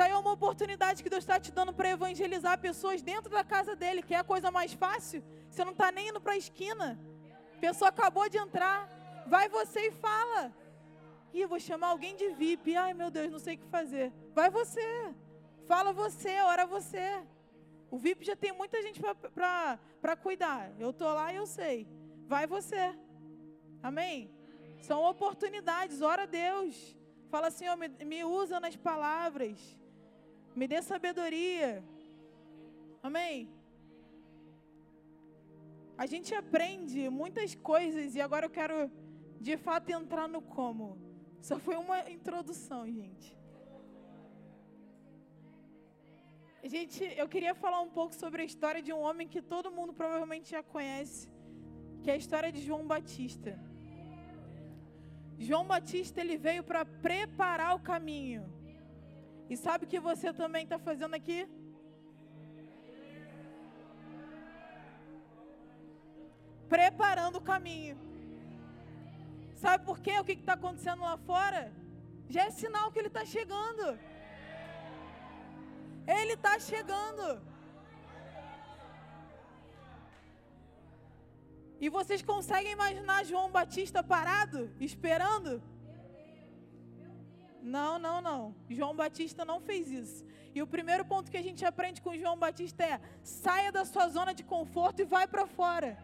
É 0.00 0.16
uma 0.16 0.32
oportunidade 0.32 1.02
que 1.02 1.10
Deus 1.10 1.22
está 1.22 1.38
te 1.38 1.52
dando 1.52 1.72
para 1.72 1.90
evangelizar 1.90 2.58
pessoas 2.58 3.02
dentro 3.02 3.30
da 3.30 3.44
casa 3.44 3.76
dele, 3.76 4.02
que 4.02 4.14
é 4.14 4.18
a 4.18 4.24
coisa 4.24 4.50
mais 4.50 4.72
fácil. 4.72 5.22
Você 5.50 5.64
não 5.64 5.72
está 5.72 5.92
nem 5.92 6.08
indo 6.08 6.20
para 6.20 6.32
a 6.32 6.36
esquina. 6.36 6.98
A 7.56 7.60
pessoa 7.60 7.88
acabou 7.90 8.28
de 8.28 8.38
entrar. 8.38 8.88
Vai 9.26 9.48
você 9.48 9.88
e 9.88 9.90
fala. 9.90 10.52
Ih, 11.34 11.46
vou 11.46 11.60
chamar 11.60 11.88
alguém 11.88 12.16
de 12.16 12.30
VIP. 12.30 12.76
Ai, 12.76 12.94
meu 12.94 13.10
Deus, 13.10 13.30
não 13.30 13.38
sei 13.38 13.54
o 13.56 13.58
que 13.58 13.66
fazer. 13.66 14.12
Vai 14.34 14.50
você. 14.50 15.14
Fala 15.66 15.92
você, 15.92 16.40
ora 16.40 16.64
você. 16.66 17.22
O 17.90 17.98
VIP 17.98 18.24
já 18.24 18.36
tem 18.36 18.52
muita 18.52 18.80
gente 18.82 19.00
para 19.00 20.16
cuidar. 20.16 20.70
Eu 20.78 20.90
estou 20.90 21.12
lá 21.12 21.32
e 21.32 21.36
eu 21.36 21.46
sei. 21.46 21.86
Vai 22.26 22.46
você. 22.46 22.94
Amém? 23.82 24.30
São 24.80 25.02
oportunidades. 25.02 26.00
Ora 26.00 26.22
a 26.22 26.26
Deus. 26.26 26.96
Fala, 27.30 27.50
Senhor, 27.50 27.76
me, 27.76 27.88
me 27.88 28.24
usa 28.24 28.60
nas 28.60 28.76
palavras. 28.76 29.81
Me 30.54 30.66
dê 30.68 30.80
sabedoria. 30.82 31.82
Amém? 33.02 33.48
A 35.96 36.06
gente 36.06 36.34
aprende 36.34 37.08
muitas 37.08 37.54
coisas 37.54 38.14
e 38.14 38.20
agora 38.20 38.46
eu 38.46 38.50
quero 38.50 38.90
de 39.40 39.56
fato 39.56 39.90
entrar 39.90 40.28
no 40.28 40.42
como. 40.42 40.98
Só 41.40 41.58
foi 41.58 41.76
uma 41.76 41.98
introdução, 42.10 42.86
gente. 42.86 43.36
Gente, 46.64 47.02
eu 47.16 47.28
queria 47.28 47.54
falar 47.54 47.80
um 47.80 47.90
pouco 47.90 48.14
sobre 48.14 48.42
a 48.42 48.44
história 48.44 48.80
de 48.80 48.92
um 48.92 49.00
homem 49.00 49.26
que 49.26 49.42
todo 49.42 49.72
mundo 49.78 49.92
provavelmente 49.92 50.50
já 50.50 50.62
conhece, 50.62 51.28
que 52.02 52.10
é 52.10 52.14
a 52.14 52.16
história 52.16 52.52
de 52.52 52.62
João 52.62 52.86
Batista. 52.86 53.58
João 55.38 55.64
Batista 55.66 56.20
ele 56.20 56.36
veio 56.36 56.62
para 56.62 56.84
preparar 56.84 57.74
o 57.74 57.80
caminho. 57.80 58.44
E 59.48 59.56
sabe 59.56 59.84
o 59.84 59.88
que 59.88 60.00
você 60.00 60.32
também 60.32 60.64
está 60.64 60.78
fazendo 60.78 61.14
aqui? 61.14 61.48
Preparando 66.68 67.36
o 67.36 67.46
caminho. 67.52 67.96
Sabe 69.54 69.84
por 69.84 70.00
quê? 70.00 70.18
O 70.18 70.24
que 70.24 70.32
está 70.32 70.54
acontecendo 70.54 71.02
lá 71.02 71.16
fora? 71.18 71.72
Já 72.28 72.44
é 72.46 72.50
sinal 72.50 72.90
que 72.90 72.98
ele 72.98 73.08
está 73.08 73.24
chegando. 73.24 73.98
Ele 76.06 76.32
está 76.32 76.58
chegando. 76.58 77.40
E 81.80 81.88
vocês 81.88 82.22
conseguem 82.22 82.72
imaginar 82.72 83.24
João 83.24 83.50
Batista 83.50 84.02
parado, 84.02 84.70
esperando? 84.80 85.60
Não, 87.62 87.98
não, 87.98 88.20
não. 88.20 88.54
João 88.68 88.94
Batista 88.94 89.44
não 89.44 89.60
fez 89.60 89.90
isso. 89.90 90.26
E 90.54 90.60
o 90.60 90.66
primeiro 90.66 91.04
ponto 91.04 91.30
que 91.30 91.36
a 91.36 91.42
gente 91.42 91.64
aprende 91.64 92.02
com 92.02 92.16
João 92.16 92.36
Batista 92.36 92.82
é: 92.84 93.00
saia 93.22 93.70
da 93.70 93.84
sua 93.84 94.08
zona 94.08 94.34
de 94.34 94.42
conforto 94.42 95.00
e 95.00 95.04
vai 95.04 95.26
para 95.26 95.46
fora. 95.46 95.96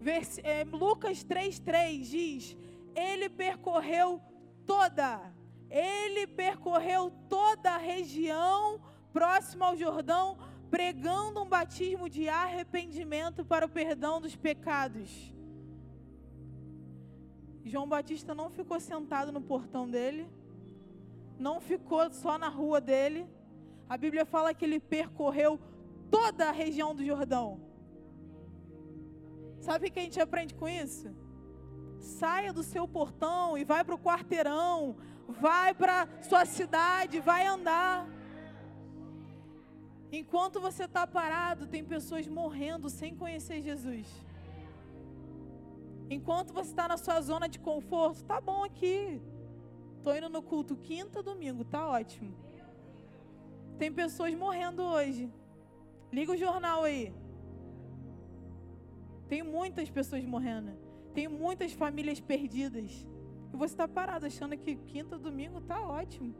Vers 0.00 0.38
é, 0.38 0.64
Lucas 0.64 1.24
3,3 1.24 2.02
diz: 2.02 2.56
Ele 2.94 3.28
percorreu 3.28 4.20
toda, 4.66 5.32
ele 5.70 6.26
percorreu 6.26 7.10
toda 7.28 7.70
a 7.70 7.78
região 7.78 8.80
próxima 9.12 9.66
ao 9.66 9.76
Jordão, 9.76 10.36
pregando 10.70 11.42
um 11.42 11.48
batismo 11.48 12.10
de 12.10 12.28
arrependimento 12.28 13.44
para 13.44 13.64
o 13.64 13.68
perdão 13.68 14.20
dos 14.20 14.36
pecados. 14.36 15.32
João 17.64 17.88
Batista 17.88 18.34
não 18.34 18.50
ficou 18.50 18.80
sentado 18.80 19.30
no 19.32 19.40
portão 19.40 19.88
dele, 19.88 20.28
não 21.38 21.60
ficou 21.60 22.10
só 22.10 22.38
na 22.38 22.48
rua 22.48 22.80
dele. 22.80 23.26
A 23.88 23.96
Bíblia 23.96 24.24
fala 24.24 24.54
que 24.54 24.64
ele 24.64 24.80
percorreu 24.80 25.58
toda 26.10 26.48
a 26.48 26.52
região 26.52 26.94
do 26.94 27.04
Jordão. 27.04 27.60
Sabe 29.60 29.88
o 29.88 29.92
que 29.92 30.00
a 30.00 30.02
gente 30.02 30.20
aprende 30.20 30.54
com 30.54 30.68
isso? 30.68 31.14
Saia 31.98 32.52
do 32.52 32.62
seu 32.62 32.86
portão 32.86 33.58
e 33.58 33.64
vai 33.64 33.84
para 33.84 33.94
o 33.94 33.98
quarteirão, 33.98 34.96
vai 35.28 35.74
para 35.74 36.08
sua 36.22 36.44
cidade, 36.44 37.20
vai 37.20 37.46
andar. 37.46 38.08
Enquanto 40.10 40.60
você 40.60 40.84
está 40.84 41.06
parado, 41.06 41.66
tem 41.66 41.84
pessoas 41.84 42.26
morrendo 42.26 42.88
sem 42.88 43.14
conhecer 43.14 43.60
Jesus. 43.60 44.06
Enquanto 46.10 46.52
você 46.52 46.70
está 46.70 46.88
na 46.88 46.96
sua 46.96 47.20
zona 47.20 47.48
de 47.48 47.58
conforto, 47.58 48.24
tá 48.24 48.40
bom 48.40 48.64
aqui. 48.64 49.20
Estou 49.96 50.16
indo 50.16 50.28
no 50.28 50.42
culto 50.42 50.76
quinta, 50.76 51.22
domingo, 51.22 51.64
tá 51.64 51.86
ótimo. 51.86 52.34
Tem 53.78 53.92
pessoas 53.92 54.34
morrendo 54.34 54.82
hoje. 54.82 55.30
Liga 56.12 56.32
o 56.32 56.36
jornal 56.36 56.84
aí. 56.84 57.12
Tem 59.28 59.42
muitas 59.42 59.90
pessoas 59.90 60.24
morrendo. 60.24 60.72
Tem 61.12 61.28
muitas 61.28 61.72
famílias 61.72 62.20
perdidas. 62.20 63.06
E 63.52 63.56
você 63.56 63.74
está 63.74 63.86
parado 63.86 64.26
achando 64.26 64.56
que 64.56 64.76
quinta, 64.76 65.18
domingo 65.18 65.60
tá 65.60 65.80
ótimo. 65.80 66.34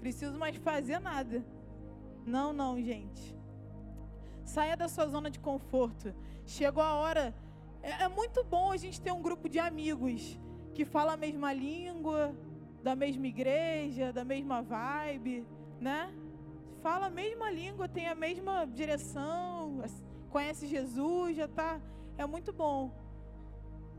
Preciso 0.00 0.38
mais 0.38 0.56
fazer 0.56 0.98
nada. 0.98 1.44
Não, 2.26 2.52
não, 2.52 2.80
gente. 2.80 3.36
Saia 4.44 4.76
da 4.76 4.88
sua 4.88 5.06
zona 5.06 5.30
de 5.30 5.38
conforto. 5.38 6.14
Chegou 6.46 6.82
a 6.82 6.94
hora. 6.94 7.34
É, 7.84 8.04
é 8.04 8.08
muito 8.08 8.42
bom 8.42 8.72
a 8.72 8.78
gente 8.78 8.98
ter 8.98 9.12
um 9.12 9.20
grupo 9.20 9.46
de 9.46 9.58
amigos 9.58 10.40
que 10.74 10.86
fala 10.86 11.12
a 11.12 11.16
mesma 11.18 11.52
língua, 11.52 12.34
da 12.82 12.96
mesma 12.96 13.26
igreja, 13.26 14.10
da 14.10 14.24
mesma 14.24 14.62
vibe, 14.62 15.46
né? 15.78 16.10
Fala 16.82 17.06
a 17.06 17.10
mesma 17.10 17.50
língua, 17.50 17.86
tem 17.86 18.06
a 18.08 18.14
mesma 18.14 18.64
direção, 18.64 19.82
conhece 20.30 20.66
Jesus, 20.66 21.36
já 21.36 21.46
tá 21.46 21.78
é 22.16 22.24
muito 22.24 22.52
bom. 22.52 22.80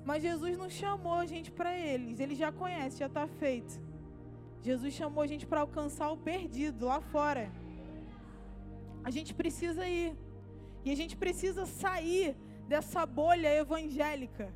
Mas 0.04 0.24
Jesus 0.24 0.58
não 0.58 0.70
chamou 0.70 1.14
a 1.14 1.28
gente 1.28 1.52
para 1.52 1.78
eles, 1.78 2.20
ele 2.20 2.36
já 2.44 2.52
conhece, 2.52 3.00
já 3.00 3.06
está 3.06 3.28
feito. 3.28 3.80
Jesus 4.64 4.94
chamou 4.96 5.22
a 5.24 5.28
gente 5.28 5.46
para 5.46 5.62
alcançar 5.62 6.10
o 6.12 6.18
perdido 6.18 6.88
lá 6.88 7.00
fora. 7.02 7.52
A 9.04 9.12
gente 9.12 9.32
precisa 9.32 9.88
ir. 9.88 10.16
E 10.84 10.92
a 10.92 10.96
gente 10.96 11.16
precisa 11.16 11.66
sair 11.66 12.36
dessa 12.68 13.06
bolha 13.06 13.54
evangélica. 13.54 14.54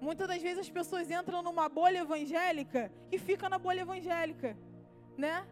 Muitas 0.00 0.26
das 0.26 0.42
vezes 0.42 0.58
as 0.58 0.70
pessoas 0.70 1.10
entram 1.10 1.42
numa 1.42 1.68
bolha 1.68 1.98
evangélica 1.98 2.90
e 3.10 3.18
ficam 3.18 3.48
na 3.48 3.58
bolha 3.58 3.82
evangélica, 3.82 4.56
né? 5.16 5.46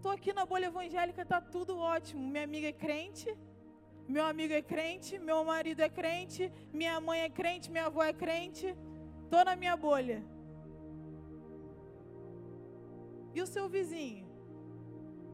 Tô 0.00 0.08
aqui 0.10 0.32
na 0.32 0.46
bolha 0.46 0.66
evangélica, 0.66 1.24
tá 1.24 1.40
tudo 1.40 1.76
ótimo. 1.78 2.26
Minha 2.26 2.44
amiga 2.44 2.68
é 2.68 2.72
crente, 2.72 3.36
meu 4.08 4.24
amigo 4.24 4.54
é 4.54 4.62
crente, 4.62 5.18
meu 5.18 5.44
marido 5.44 5.80
é 5.80 5.88
crente, 5.88 6.50
minha 6.72 6.98
mãe 7.00 7.20
é 7.20 7.28
crente, 7.28 7.70
minha 7.70 7.86
avó 7.86 8.02
é 8.02 8.12
crente. 8.12 8.74
Tô 9.28 9.44
na 9.44 9.54
minha 9.54 9.76
bolha. 9.76 10.22
E 13.34 13.42
o 13.42 13.46
seu 13.46 13.68
vizinho? 13.68 14.26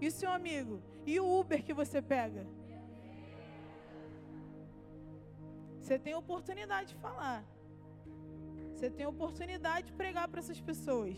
E 0.00 0.08
o 0.08 0.10
seu 0.10 0.30
amigo? 0.30 0.82
E 1.06 1.20
o 1.20 1.40
Uber 1.40 1.62
que 1.62 1.72
você 1.72 2.02
pega? 2.02 2.44
Você 5.84 5.98
tem 5.98 6.14
oportunidade 6.14 6.86
de 6.92 6.94
falar. 6.94 7.44
Você 8.72 8.88
tem 8.88 9.06
oportunidade 9.06 9.88
de 9.88 9.92
pregar 9.92 10.26
para 10.28 10.40
essas 10.40 10.60
pessoas. 10.68 11.16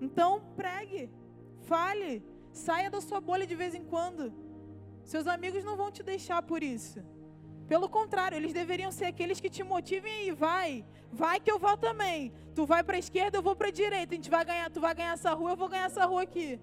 Então, 0.00 0.30
pregue, 0.54 1.10
fale, 1.70 2.22
saia 2.52 2.88
da 2.88 3.00
sua 3.00 3.20
bolha 3.20 3.44
de 3.52 3.56
vez 3.62 3.74
em 3.74 3.84
quando. 3.92 4.32
Seus 5.02 5.26
amigos 5.26 5.64
não 5.64 5.76
vão 5.76 5.90
te 5.90 6.04
deixar 6.04 6.40
por 6.40 6.62
isso. 6.62 7.00
Pelo 7.66 7.88
contrário, 7.88 8.36
eles 8.36 8.52
deveriam 8.52 8.92
ser 8.92 9.06
aqueles 9.06 9.40
que 9.40 9.50
te 9.50 9.64
motivem 9.64 10.12
aí, 10.18 10.30
vai, 10.30 10.86
vai 11.10 11.40
que 11.40 11.50
eu 11.50 11.58
vou 11.58 11.76
também. 11.76 12.32
Tu 12.54 12.64
vai 12.64 12.84
para 12.84 12.94
a 12.94 13.00
esquerda, 13.00 13.38
eu 13.38 13.42
vou 13.42 13.56
para 13.56 13.68
a 13.68 13.76
direita. 13.82 14.14
A 14.14 14.18
gente 14.18 14.30
vai 14.30 14.44
ganhar, 14.44 14.70
tu 14.70 14.80
vai 14.80 14.94
ganhar 14.94 15.14
essa 15.14 15.34
rua, 15.34 15.50
eu 15.50 15.56
vou 15.56 15.68
ganhar 15.68 15.86
essa 15.86 16.06
rua 16.06 16.22
aqui. 16.22 16.60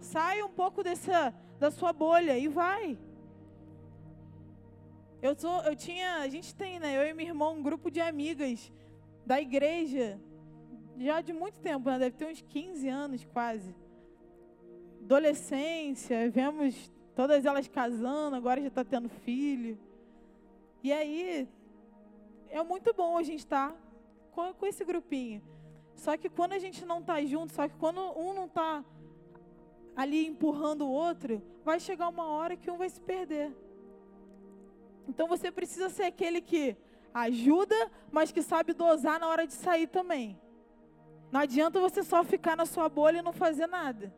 Sai 0.00 0.42
um 0.42 0.50
pouco 0.50 0.82
dessa 0.82 1.32
da 1.60 1.70
sua 1.70 1.92
bolha 1.92 2.36
e 2.36 2.48
vai. 2.48 2.98
Eu 5.26 5.34
sou, 5.34 5.56
eu 5.62 5.74
tinha, 5.74 6.08
a 6.16 6.28
gente 6.28 6.54
tem, 6.54 6.78
né? 6.78 6.90
Eu 6.98 7.06
e 7.08 7.14
meu 7.14 7.26
irmão 7.26 7.54
um 7.54 7.62
grupo 7.62 7.90
de 7.90 8.00
amigas 8.00 8.70
da 9.24 9.40
igreja 9.40 10.20
já 10.98 11.20
de 11.20 11.32
muito 11.32 11.58
tempo, 11.60 11.88
né? 11.88 11.98
deve 11.98 12.16
ter 12.16 12.26
uns 12.26 12.42
15 12.42 12.88
anos 12.88 13.24
quase. 13.32 13.74
Adolescência, 15.02 16.30
vemos 16.30 16.92
Todas 17.14 17.44
elas 17.46 17.68
casando, 17.68 18.34
agora 18.34 18.60
já 18.60 18.66
está 18.66 18.84
tendo 18.84 19.08
filho. 19.08 19.78
E 20.82 20.92
aí, 20.92 21.48
é 22.50 22.62
muito 22.62 22.92
bom 22.92 23.16
a 23.16 23.22
gente 23.22 23.38
estar 23.38 23.70
tá 23.70 23.78
com, 24.32 24.52
com 24.52 24.66
esse 24.66 24.84
grupinho. 24.84 25.40
Só 25.94 26.16
que 26.16 26.28
quando 26.28 26.54
a 26.54 26.58
gente 26.58 26.84
não 26.84 26.98
está 26.98 27.24
junto, 27.24 27.54
só 27.54 27.68
que 27.68 27.76
quando 27.76 28.00
um 28.18 28.34
não 28.34 28.46
está 28.46 28.84
ali 29.94 30.26
empurrando 30.26 30.82
o 30.82 30.90
outro, 30.90 31.40
vai 31.64 31.78
chegar 31.78 32.08
uma 32.08 32.26
hora 32.26 32.56
que 32.56 32.68
um 32.68 32.76
vai 32.76 32.88
se 32.88 33.00
perder. 33.00 33.52
Então 35.08 35.26
você 35.26 35.50
precisa 35.50 35.88
ser 35.88 36.04
aquele 36.04 36.40
que 36.40 36.76
ajuda, 37.12 37.90
mas 38.10 38.32
que 38.32 38.42
sabe 38.42 38.72
dosar 38.72 39.20
na 39.20 39.28
hora 39.28 39.46
de 39.46 39.52
sair 39.52 39.86
também. 39.86 40.38
Não 41.30 41.40
adianta 41.40 41.80
você 41.80 42.02
só 42.02 42.22
ficar 42.24 42.56
na 42.56 42.66
sua 42.66 42.88
bolha 42.88 43.18
e 43.18 43.22
não 43.22 43.32
fazer 43.32 43.66
nada. 43.66 44.14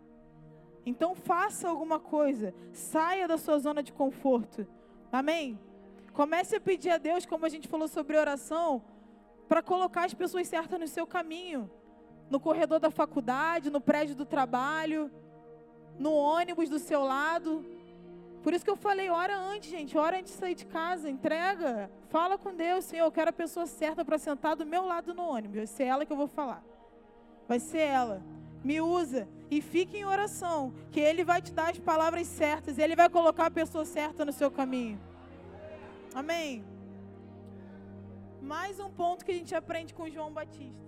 Então 0.85 1.15
faça 1.15 1.69
alguma 1.69 1.99
coisa, 1.99 2.55
saia 2.73 3.27
da 3.27 3.37
sua 3.37 3.59
zona 3.59 3.83
de 3.83 3.93
conforto. 3.93 4.67
Amém? 5.11 5.59
Comece 6.13 6.57
a 6.57 6.61
pedir 6.61 6.91
a 6.91 6.99
Deus, 6.99 7.27
como 7.27 7.45
a 7.45 7.49
gente 7.49 7.69
falou 7.69 7.89
sobre 7.89 8.17
oração, 8.17 8.83
para 9.49 9.63
colocar 9.63 10.05
as 10.05 10.15
pessoas 10.15 10.47
certas 10.47 10.79
no 10.79 10.87
seu 10.87 11.07
caminho, 11.07 11.71
no 12.31 12.41
corredor 12.41 12.79
da 12.79 12.91
faculdade, 12.91 13.71
no 13.71 13.81
prédio 13.81 14.15
do 14.15 14.25
trabalho, 14.25 15.11
no 15.99 16.13
ônibus 16.13 16.69
do 16.69 16.79
seu 16.79 17.03
lado. 17.03 17.65
Por 18.47 18.55
isso 18.55 18.65
que 18.65 18.71
eu 18.71 18.77
falei, 18.77 19.11
ora 19.11 19.37
antes, 19.37 19.69
gente, 19.69 19.99
ora 19.99 20.21
antes 20.21 20.35
de 20.35 20.39
sair 20.39 20.55
de 20.55 20.67
casa, 20.67 21.11
entrega, 21.11 21.91
fala 22.11 22.39
com 22.39 22.55
Deus, 22.55 22.85
Senhor, 22.85 23.05
eu 23.05 23.11
quero 23.11 23.31
a 23.31 23.33
pessoa 23.33 23.67
certa 23.67 24.05
para 24.05 24.19
sentar 24.19 24.55
do 24.55 24.65
meu 24.65 24.85
lado 24.87 25.13
no 25.13 25.25
ônibus. 25.25 25.57
Vai 25.57 25.67
ser 25.67 25.83
ela 25.83 26.07
que 26.07 26.13
eu 26.13 26.17
vou 26.17 26.29
falar. 26.29 26.63
Vai 27.49 27.59
ser 27.59 27.81
ela 27.81 28.23
me 28.63 28.81
usa 28.81 29.27
e 29.51 29.61
fique 29.61 29.97
em 29.97 30.05
oração, 30.05 30.73
que 30.93 31.01
Ele 31.01 31.25
vai 31.25 31.43
te 31.43 31.53
dar 31.53 31.71
as 31.71 31.81
palavras 31.81 32.29
certas, 32.29 32.79
Ele 32.79 32.95
vai 32.95 33.09
colocar 33.09 33.47
a 33.47 33.51
pessoa 33.51 33.85
certa 33.85 34.25
no 34.25 34.33
seu 34.33 34.49
caminho. 34.49 35.01
Amém. 36.15 36.65
Mais 38.41 38.79
um 38.79 38.93
ponto 38.93 39.25
que 39.25 39.33
a 39.33 39.35
gente 39.35 39.57
aprende 39.57 39.93
com 39.93 40.09
João 40.09 40.33
Batista. 40.33 40.87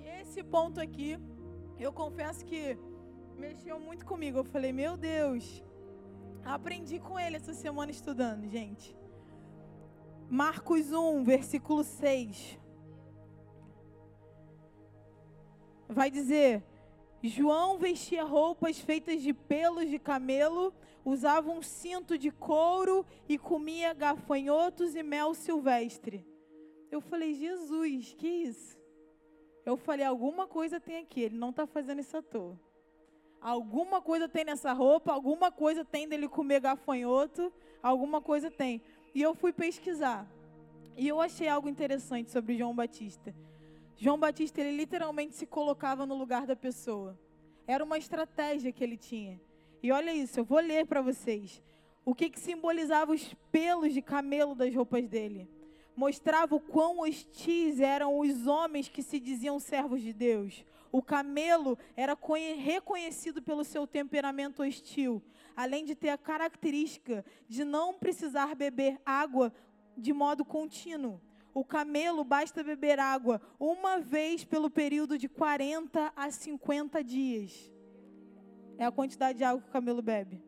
E 0.00 0.06
esse 0.20 0.42
ponto 0.42 0.78
aqui, 0.78 1.18
eu 1.78 1.90
confesso 1.94 2.44
que 2.44 2.78
mexeu 3.40 3.80
muito 3.80 4.04
comigo. 4.06 4.38
Eu 4.38 4.44
falei, 4.44 4.72
meu 4.72 4.96
Deus, 4.96 5.64
aprendi 6.44 7.00
com 7.00 7.18
ele 7.18 7.36
essa 7.36 7.54
semana 7.54 7.90
estudando, 7.90 8.48
gente. 8.48 8.96
Marcos 10.28 10.92
1, 10.92 11.24
versículo 11.24 11.82
6. 11.82 12.60
vai 15.92 16.10
dizer: 16.10 16.62
João 17.22 17.78
vestia 17.78 18.24
roupas 18.24 18.78
feitas 18.78 19.20
de 19.20 19.32
pelos 19.34 19.88
de 19.88 19.98
camelo, 19.98 20.72
usava 21.04 21.50
um 21.50 21.62
cinto 21.62 22.16
de 22.16 22.30
couro 22.30 23.04
e 23.28 23.36
comia 23.36 23.92
gafanhotos 23.92 24.94
e 24.94 25.02
mel 25.02 25.34
silvestre. 25.34 26.24
Eu 26.90 27.00
falei, 27.00 27.34
Jesus, 27.34 28.14
que 28.14 28.28
isso? 28.28 28.78
Eu 29.64 29.76
falei, 29.76 30.04
alguma 30.04 30.46
coisa 30.46 30.80
tem 30.80 30.96
aqui, 30.96 31.20
ele 31.20 31.36
não 31.36 31.50
está 31.50 31.66
fazendo 31.66 32.00
isso 32.00 32.16
à 32.16 32.22
toa. 32.22 32.58
Alguma 33.40 34.02
coisa 34.02 34.28
tem 34.28 34.44
nessa 34.44 34.72
roupa, 34.72 35.12
alguma 35.12 35.50
coisa 35.50 35.84
tem 35.84 36.06
dele 36.06 36.28
comer 36.28 36.60
gafanhoto, 36.60 37.52
alguma 37.82 38.20
coisa 38.20 38.50
tem. 38.50 38.82
E 39.14 39.22
eu 39.22 39.34
fui 39.34 39.52
pesquisar. 39.52 40.26
E 40.96 41.08
eu 41.08 41.20
achei 41.20 41.48
algo 41.48 41.68
interessante 41.68 42.30
sobre 42.30 42.56
João 42.56 42.74
Batista. 42.74 43.34
João 43.96 44.18
Batista, 44.18 44.60
ele 44.60 44.76
literalmente 44.76 45.34
se 45.34 45.46
colocava 45.46 46.04
no 46.04 46.14
lugar 46.14 46.46
da 46.46 46.54
pessoa. 46.54 47.18
Era 47.66 47.84
uma 47.84 47.96
estratégia 47.96 48.72
que 48.72 48.84
ele 48.84 48.96
tinha. 48.96 49.40
E 49.82 49.90
olha 49.90 50.12
isso, 50.12 50.40
eu 50.40 50.44
vou 50.44 50.58
ler 50.58 50.86
para 50.86 51.00
vocês. 51.00 51.62
O 52.04 52.14
que, 52.14 52.28
que 52.28 52.40
simbolizava 52.40 53.12
os 53.12 53.34
pelos 53.50 53.94
de 53.94 54.02
camelo 54.02 54.54
das 54.54 54.74
roupas 54.74 55.08
dele? 55.08 55.48
Mostrava 55.96 56.54
o 56.54 56.60
quão 56.60 57.00
hostis 57.00 57.80
eram 57.80 58.18
os 58.18 58.46
homens 58.46 58.88
que 58.88 59.02
se 59.02 59.20
diziam 59.20 59.58
servos 59.58 60.02
de 60.02 60.12
Deus. 60.12 60.64
O 60.92 61.00
camelo 61.00 61.78
era 61.96 62.18
reconhecido 62.58 63.40
pelo 63.40 63.64
seu 63.64 63.86
temperamento 63.86 64.62
hostil, 64.62 65.22
além 65.56 65.84
de 65.84 65.94
ter 65.94 66.08
a 66.08 66.18
característica 66.18 67.24
de 67.48 67.64
não 67.64 67.94
precisar 67.94 68.54
beber 68.54 69.00
água 69.04 69.52
de 69.96 70.12
modo 70.12 70.44
contínuo. 70.44 71.20
O 71.52 71.64
camelo 71.64 72.24
basta 72.24 72.62
beber 72.62 72.98
água 72.98 73.40
uma 73.58 73.98
vez 73.98 74.44
pelo 74.44 74.70
período 74.70 75.18
de 75.18 75.28
40 75.28 76.12
a 76.14 76.30
50 76.30 77.02
dias. 77.02 77.72
É 78.78 78.84
a 78.84 78.92
quantidade 78.92 79.38
de 79.38 79.44
água 79.44 79.62
que 79.62 79.68
o 79.68 79.72
camelo 79.72 80.00
bebe. 80.00 80.42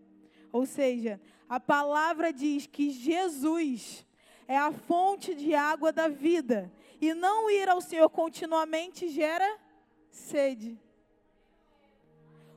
Ou 0.52 0.66
seja, 0.66 1.20
a 1.48 1.58
palavra 1.58 2.32
diz 2.32 2.66
que 2.66 2.90
Jesus 2.90 4.06
é 4.48 4.56
a 4.56 4.72
fonte 4.72 5.34
de 5.34 5.54
água 5.54 5.92
da 5.92 6.08
vida. 6.08 6.72
E 7.00 7.14
não 7.14 7.50
ir 7.50 7.68
ao 7.68 7.80
Senhor 7.80 8.08
continuamente 8.08 9.08
gera 9.08 9.58
sede. 10.12 10.78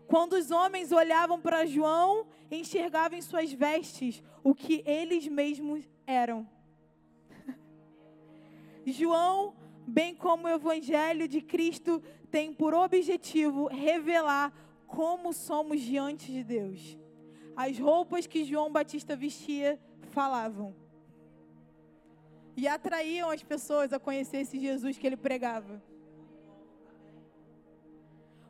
Quando 0.08 0.34
os 0.34 0.52
homens 0.52 0.92
olhavam 0.92 1.42
para 1.42 1.66
João, 1.66 2.28
enxergavam 2.52 3.18
em 3.18 3.22
suas 3.22 3.52
vestes 3.52 4.22
o 4.44 4.54
que 4.54 4.84
eles 4.86 5.28
mesmos 5.28 5.90
eram. 6.06 6.48
João 8.86 9.56
bem 9.88 10.16
como 10.16 10.46
o 10.46 10.50
Evangelho 10.50 11.28
de 11.28 11.42
Cristo 11.42 12.04
tem 12.30 12.54
por 12.54 12.74
objetivo 12.74 13.68
revelar 13.68 14.54
como 14.86 15.34
somos 15.34 15.82
diante 15.82 16.32
de 16.32 16.44
Deus. 16.44 16.98
As 17.56 17.80
roupas 17.80 18.28
que 18.28 18.44
João 18.44 18.72
Batista 18.72 19.16
vestia 19.16 19.80
falavam 20.12 20.76
e 22.58 22.68
atraíam 22.68 23.30
as 23.30 23.42
pessoas 23.42 23.92
a 23.92 24.00
conhecer 24.00 24.38
esse 24.38 24.60
Jesus 24.60 24.98
que 24.98 25.08
ele 25.08 25.18
pregava. 25.18 25.82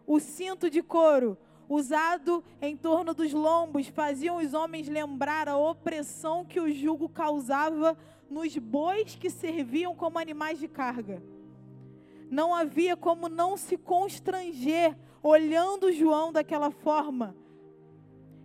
O 0.08 0.20
cinto 0.20 0.70
de 0.70 0.82
couro 0.82 1.38
usado 1.68 2.44
em 2.62 2.78
torno 2.78 3.13
dos 3.13 3.34
lombos 3.34 3.88
faziam 3.88 4.38
os 4.38 4.54
homens 4.54 4.88
lembrar 4.88 5.50
a 5.50 5.58
opressão 5.58 6.46
que 6.46 6.60
o 6.60 6.72
jugo 6.72 7.10
causava 7.10 7.98
nos 8.30 8.58
bois 8.58 9.15
que 9.15 9.30
serviam 9.30 9.96
como 9.96 10.20
animais 10.20 10.60
de 10.60 10.68
carga. 10.68 11.22
Não 12.30 12.54
havia 12.54 12.96
como 12.96 13.30
não 13.30 13.58
se 13.58 13.78
constranger 13.78 14.96
olhando 15.22 15.91
João 15.91 16.32
daquela 16.32 16.72
forma. 16.72 17.36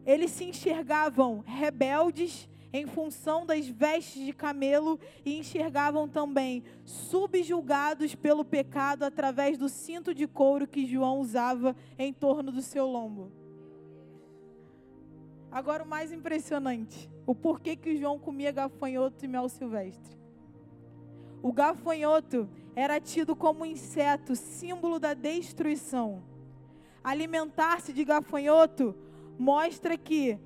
Eles 0.05 0.31
se 0.31 0.45
enxergavam 0.45 1.45
rebeldes 1.47 2.49
em 2.73 2.87
função 2.87 3.45
das 3.45 3.69
vestes 3.69 4.25
de 4.25 4.33
camelo 4.33 4.99
e 5.25 5.39
enxergavam 5.39 6.09
também 6.09 6.63
subjulgados 6.85 8.15
pelo 8.15 8.45
pecado 8.45 9.03
através 9.03 9.59
do 9.59 9.69
cinto 9.69 10.15
de 10.15 10.27
couro 10.27 10.67
que 10.67 10.87
João 10.87 11.19
usava 11.19 11.75
em 11.99 12.13
torno 12.13 12.53
do 12.53 12.63
seu 12.63 12.87
lombo. 12.87 13.33
Agora 15.51 15.83
o 15.83 15.89
mais 15.89 16.13
impressionante, 16.13 17.11
o 17.27 17.35
porquê 17.35 17.75
que 17.75 17.97
João 17.97 18.19
comia 18.19 18.53
gafanhoto 18.53 19.25
e 19.25 19.29
mel 19.29 19.49
silvestre. 19.49 20.17
O 21.43 21.53
gafanhoto 21.53 22.49
era 22.77 23.01
tido 23.01 23.35
como 23.35 23.67
inseto, 23.67 24.37
símbolo 24.37 25.01
da 25.01 25.13
destruição. 25.13 26.23
Alimentar-se 27.03 27.93
de 27.93 28.05
gafanhoto 28.05 28.95
mostra 29.39 29.97
que 29.97 30.39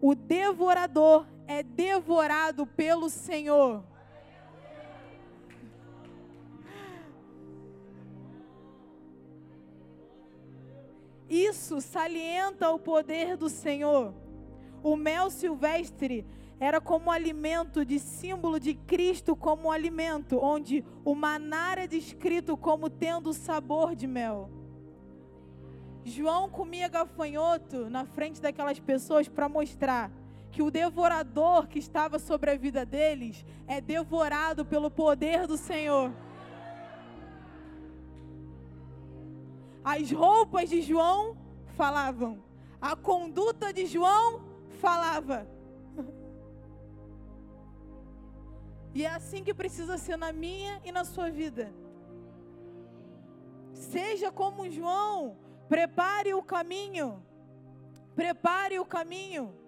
o 0.00 0.14
devorador 0.14 1.26
é 1.46 1.62
devorado 1.62 2.66
pelo 2.66 3.08
Senhor. 3.08 3.84
Isso 11.28 11.80
salienta 11.80 12.70
o 12.70 12.78
poder 12.78 13.36
do 13.36 13.48
Senhor. 13.48 14.14
O 14.82 14.96
mel 14.96 15.30
silvestre 15.30 16.26
era 16.60 16.80
como 16.80 17.10
alimento 17.10 17.84
de 17.84 17.98
símbolo 17.98 18.60
de 18.60 18.74
Cristo 18.74 19.34
como 19.34 19.72
alimento, 19.72 20.38
onde 20.38 20.84
o 21.04 21.14
maná 21.14 21.74
é 21.76 21.86
descrito 21.86 22.56
como 22.56 22.88
tendo 22.88 23.32
sabor 23.32 23.94
de 23.96 24.06
mel. 24.06 24.50
João 26.04 26.50
comia 26.50 26.86
gafanhoto 26.86 27.88
na 27.88 28.04
frente 28.04 28.40
daquelas 28.40 28.78
pessoas 28.78 29.26
para 29.26 29.48
mostrar 29.48 30.12
que 30.54 30.62
o 30.62 30.70
devorador 30.70 31.66
que 31.66 31.80
estava 31.80 32.16
sobre 32.16 32.52
a 32.52 32.56
vida 32.56 32.86
deles 32.86 33.44
é 33.66 33.80
devorado 33.80 34.64
pelo 34.64 34.88
poder 34.88 35.48
do 35.48 35.56
Senhor. 35.56 36.12
As 39.82 40.12
roupas 40.12 40.70
de 40.70 40.80
João 40.80 41.36
falavam, 41.76 42.40
a 42.80 42.94
conduta 42.94 43.72
de 43.72 43.84
João 43.86 44.42
falava. 44.80 45.44
E 48.94 49.04
é 49.04 49.08
assim 49.08 49.42
que 49.42 49.52
precisa 49.52 49.98
ser 49.98 50.16
na 50.16 50.32
minha 50.32 50.80
e 50.84 50.92
na 50.92 51.04
sua 51.04 51.30
vida. 51.30 51.74
Seja 53.72 54.30
como 54.30 54.70
João, 54.70 55.36
prepare 55.68 56.32
o 56.32 56.44
caminho. 56.44 57.20
Prepare 58.14 58.78
o 58.78 58.86
caminho. 58.86 59.63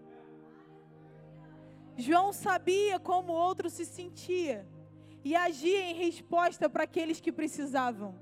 João 1.97 2.33
sabia 2.33 2.99
como 2.99 3.33
o 3.33 3.37
outro 3.37 3.71
se 3.71 3.85
sentia 3.85 4.67
e 5.25 5.35
agia 5.35 5.91
em 5.91 5.95
resposta 5.95 6.69
para 6.69 6.85
aqueles 6.85 7.21
que 7.21 7.33
precisavam. 7.33 8.15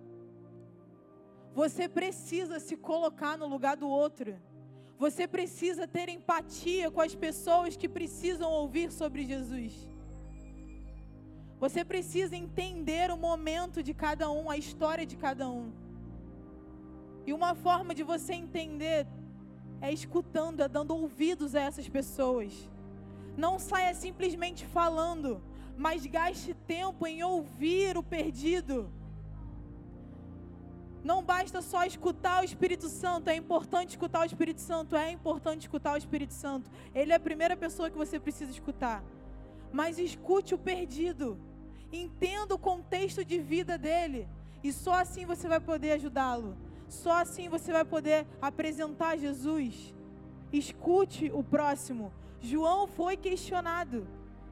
Você 1.53 1.89
precisa 1.89 2.59
se 2.59 2.77
colocar 2.77 3.37
no 3.37 3.47
lugar 3.47 3.77
do 3.77 3.89
outro. 3.89 4.41
Você 4.97 5.27
precisa 5.27 5.87
ter 5.87 6.09
empatia 6.09 6.91
com 6.91 7.01
as 7.01 7.15
pessoas 7.15 7.77
que 7.77 7.89
precisam 7.89 8.51
ouvir 8.51 8.93
sobre 8.93 9.25
Jesus. 9.25 9.73
Você 11.59 11.85
precisa 11.85 12.37
entender 12.37 13.11
o 13.11 13.17
momento 13.17 13.83
de 13.83 13.93
cada 13.93 14.31
um, 14.31 14.51
a 14.51 14.57
história 14.57 15.05
de 15.05 15.17
cada 15.17 15.49
um. 15.49 15.73
E 17.27 17.33
uma 17.33 17.55
forma 17.55 17.95
de 17.95 18.03
você 18.03 18.35
entender 18.35 19.07
é 19.81 19.93
escutando, 19.93 20.61
é 20.61 20.69
dando 20.69 20.95
ouvidos 20.95 21.55
a 21.55 21.61
essas 21.61 21.89
pessoas. 21.89 22.53
Não 23.37 23.59
saia 23.59 23.94
simplesmente 23.94 24.64
falando, 24.66 25.42
mas 25.77 26.07
gaste 26.07 26.55
tempo 26.66 27.07
em 27.07 27.23
ouvir 27.23 27.97
o 27.97 28.03
perdido. 28.03 28.90
Não 31.03 31.23
basta 31.23 31.61
só 31.61 31.85
escutar 31.85 32.40
o 32.40 32.44
Espírito 32.44 32.88
Santo, 32.88 33.29
é 33.29 33.37
importante 33.37 33.90
escutar 33.90 34.20
o 34.20 34.25
Espírito 34.25 34.61
Santo, 34.61 34.97
é 34.97 35.11
importante 35.11 35.62
escutar 35.62 35.92
o 35.92 35.99
Espírito 35.99 36.33
Santo. 36.33 36.70
Ele 36.94 37.12
é 37.12 37.16
a 37.16 37.20
primeira 37.20 37.57
pessoa 37.57 37.90
que 37.90 37.97
você 37.97 38.18
precisa 38.18 38.51
escutar. 38.51 39.05
Mas 39.70 39.99
escute 39.99 40.55
o 40.55 40.59
perdido, 40.59 41.38
entenda 41.92 42.55
o 42.55 42.59
contexto 42.59 43.23
de 43.23 43.38
vida 43.38 43.77
dele, 43.77 44.27
e 44.62 44.73
só 44.73 44.94
assim 44.94 45.27
você 45.27 45.47
vai 45.47 45.61
poder 45.61 45.92
ajudá-lo. 45.92 46.57
Só 46.88 47.20
assim 47.20 47.51
você 47.51 47.70
vai 47.70 47.85
poder 47.85 48.27
apresentar 48.40 49.18
Jesus. 49.18 49.92
Escute 50.51 51.31
o 51.35 51.42
próximo, 51.42 52.12
João 52.44 52.87
foi 52.87 53.16
questionado. 53.16 54.07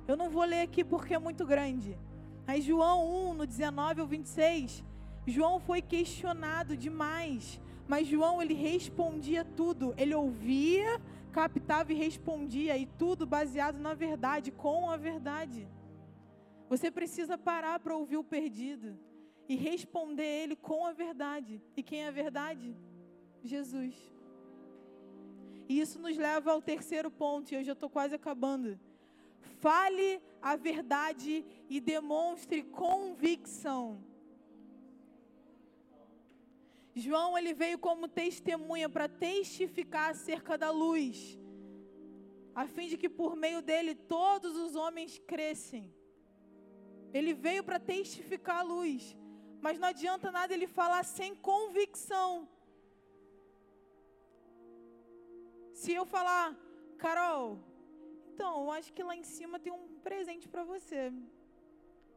Eu 0.08 0.16
não 0.16 0.30
vou 0.30 0.44
ler 0.44 0.62
aqui 0.62 0.82
porque 0.82 1.14
é 1.14 1.18
muito 1.18 1.44
grande. 1.44 1.98
Mas 2.46 2.64
João 2.64 3.30
1, 3.30 3.34
no 3.34 3.46
19 3.46 4.00
ao 4.00 4.06
26, 4.06 4.82
João 5.26 5.60
foi 5.60 5.82
questionado 5.82 6.74
demais. 6.74 7.60
Mas 7.86 8.06
João, 8.06 8.40
ele 8.40 8.54
respondia 8.54 9.44
tudo. 9.44 9.94
Ele 9.98 10.14
ouvia, 10.14 10.98
captava 11.32 11.92
e 11.92 11.96
respondia. 11.96 12.78
E 12.78 12.86
tudo 12.86 13.26
baseado 13.26 13.78
na 13.78 13.92
verdade, 13.92 14.50
com 14.50 14.90
a 14.90 14.96
verdade. 14.96 15.68
Você 16.70 16.90
precisa 16.90 17.36
parar 17.36 17.78
para 17.78 17.94
ouvir 17.94 18.16
o 18.16 18.24
perdido 18.24 18.98
e 19.46 19.54
responder 19.54 20.24
ele 20.24 20.56
com 20.56 20.86
a 20.86 20.92
verdade. 20.92 21.62
E 21.76 21.82
quem 21.82 22.04
é 22.04 22.08
a 22.08 22.12
verdade? 22.22 22.74
Jesus. 23.44 23.94
Isso 25.80 25.98
nos 25.98 26.16
leva 26.16 26.52
ao 26.52 26.60
terceiro 26.60 27.10
ponto, 27.10 27.52
e 27.52 27.54
eu 27.56 27.64
já 27.64 27.72
estou 27.72 27.88
quase 27.88 28.14
acabando. 28.14 28.78
Fale 29.60 30.20
a 30.40 30.56
verdade 30.56 31.44
e 31.68 31.80
demonstre 31.80 32.62
convicção. 32.62 34.02
João 36.94 37.38
ele 37.38 37.54
veio 37.54 37.78
como 37.78 38.06
testemunha 38.06 38.88
para 38.88 39.08
testificar 39.08 40.10
acerca 40.10 40.58
da 40.58 40.70
luz, 40.70 41.38
a 42.54 42.66
fim 42.66 42.88
de 42.88 42.98
que 42.98 43.08
por 43.08 43.34
meio 43.34 43.62
dele 43.62 43.94
todos 43.94 44.56
os 44.56 44.74
homens 44.74 45.18
crescem. 45.26 45.90
Ele 47.14 47.32
veio 47.32 47.64
para 47.64 47.78
testificar 47.78 48.58
a 48.58 48.62
luz, 48.62 49.16
mas 49.60 49.78
não 49.78 49.88
adianta 49.88 50.30
nada 50.30 50.52
ele 50.52 50.66
falar 50.66 51.02
sem 51.04 51.34
convicção. 51.34 52.48
Se 55.82 55.92
eu 55.92 56.04
falar, 56.06 56.56
Carol, 56.96 57.58
então, 58.32 58.52
eu 58.62 58.70
acho 58.70 58.92
que 58.92 59.02
lá 59.02 59.16
em 59.16 59.24
cima 59.24 59.58
tem 59.58 59.72
um 59.72 59.86
presente 60.08 60.48
para 60.48 60.62
você. 60.62 61.12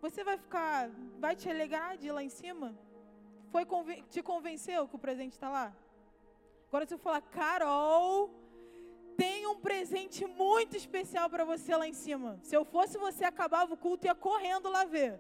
Você 0.04 0.24
vai 0.24 0.38
ficar, 0.38 0.92
vai 1.18 1.36
te 1.36 1.50
alegrar 1.50 1.98
de 1.98 2.06
ir 2.06 2.12
lá 2.12 2.24
em 2.24 2.30
cima? 2.30 2.78
Foi 3.52 3.66
te 4.14 4.22
convenceu 4.22 4.88
que 4.88 4.96
o 4.96 5.00
presente 5.00 5.34
está 5.34 5.50
lá? 5.50 5.76
Agora 6.68 6.86
se 6.86 6.94
eu 6.94 7.00
falar, 7.00 7.22
Carol, 7.22 8.30
tem 9.18 9.48
um 9.48 9.58
presente 9.68 10.28
muito 10.28 10.78
especial 10.78 11.28
para 11.28 11.44
você 11.44 11.76
lá 11.76 11.88
em 11.88 11.98
cima. 12.06 12.40
Se 12.44 12.56
eu 12.56 12.64
fosse 12.66 13.00
você, 13.00 13.26
acabava 13.26 13.74
o 13.74 13.78
culto 13.78 14.06
e 14.06 14.10
ia 14.10 14.14
correndo 14.14 14.70
lá 14.70 14.86
ver. 14.86 15.20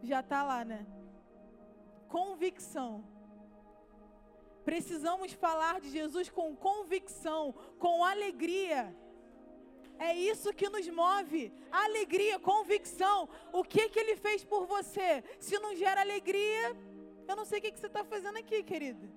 Já 0.00 0.20
está 0.20 0.44
lá, 0.44 0.64
né? 0.64 0.86
Convicção. 2.08 3.11
Precisamos 4.64 5.32
falar 5.32 5.80
de 5.80 5.90
Jesus 5.90 6.28
com 6.30 6.54
convicção, 6.54 7.54
com 7.78 8.04
alegria. 8.04 8.94
É 9.98 10.14
isso 10.14 10.52
que 10.52 10.68
nos 10.68 10.88
move. 10.88 11.52
Alegria, 11.70 12.38
convicção. 12.38 13.28
O 13.52 13.62
que 13.62 13.88
que 13.88 13.98
ele 13.98 14.16
fez 14.16 14.44
por 14.44 14.66
você? 14.66 15.22
Se 15.38 15.58
não 15.58 15.74
gera 15.74 16.00
alegria, 16.00 16.76
eu 17.28 17.36
não 17.36 17.44
sei 17.44 17.58
o 17.58 17.62
que, 17.62 17.72
que 17.72 17.80
você 17.80 17.86
está 17.86 18.04
fazendo 18.04 18.38
aqui, 18.38 18.62
querido. 18.62 19.08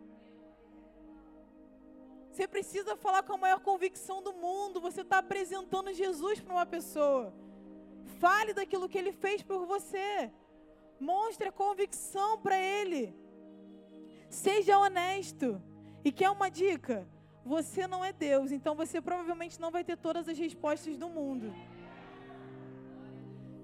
Você 2.32 2.48
precisa 2.48 2.98
falar 2.98 3.24
com 3.24 3.34
a 3.34 3.38
maior 3.38 3.62
convicção 3.62 4.22
do 4.22 4.34
mundo. 4.34 4.82
Você 4.82 5.02
está 5.02 5.20
apresentando 5.20 5.94
Jesus 5.94 6.40
para 6.40 6.54
uma 6.54 6.66
pessoa. 6.66 7.34
Fale 8.20 8.54
daquilo 8.54 8.90
que 8.90 8.98
ele 8.98 9.12
fez 9.12 9.42
por 9.42 9.66
você. 9.66 10.32
Mostre 11.00 11.48
a 11.48 11.52
convicção 11.52 12.40
para 12.40 12.58
Ele. 12.60 13.14
Seja 14.36 14.78
honesto. 14.78 15.62
E 16.04 16.12
quer 16.12 16.30
uma 16.30 16.50
dica? 16.50 17.08
Você 17.46 17.88
não 17.88 18.04
é 18.04 18.12
Deus, 18.12 18.52
então 18.52 18.76
você 18.76 19.00
provavelmente 19.00 19.62
não 19.62 19.72
vai 19.72 19.84
ter 19.84 19.98
todas 19.98 20.28
as 20.28 20.38
respostas 20.38 20.98
do 20.98 21.08
mundo. 21.10 21.54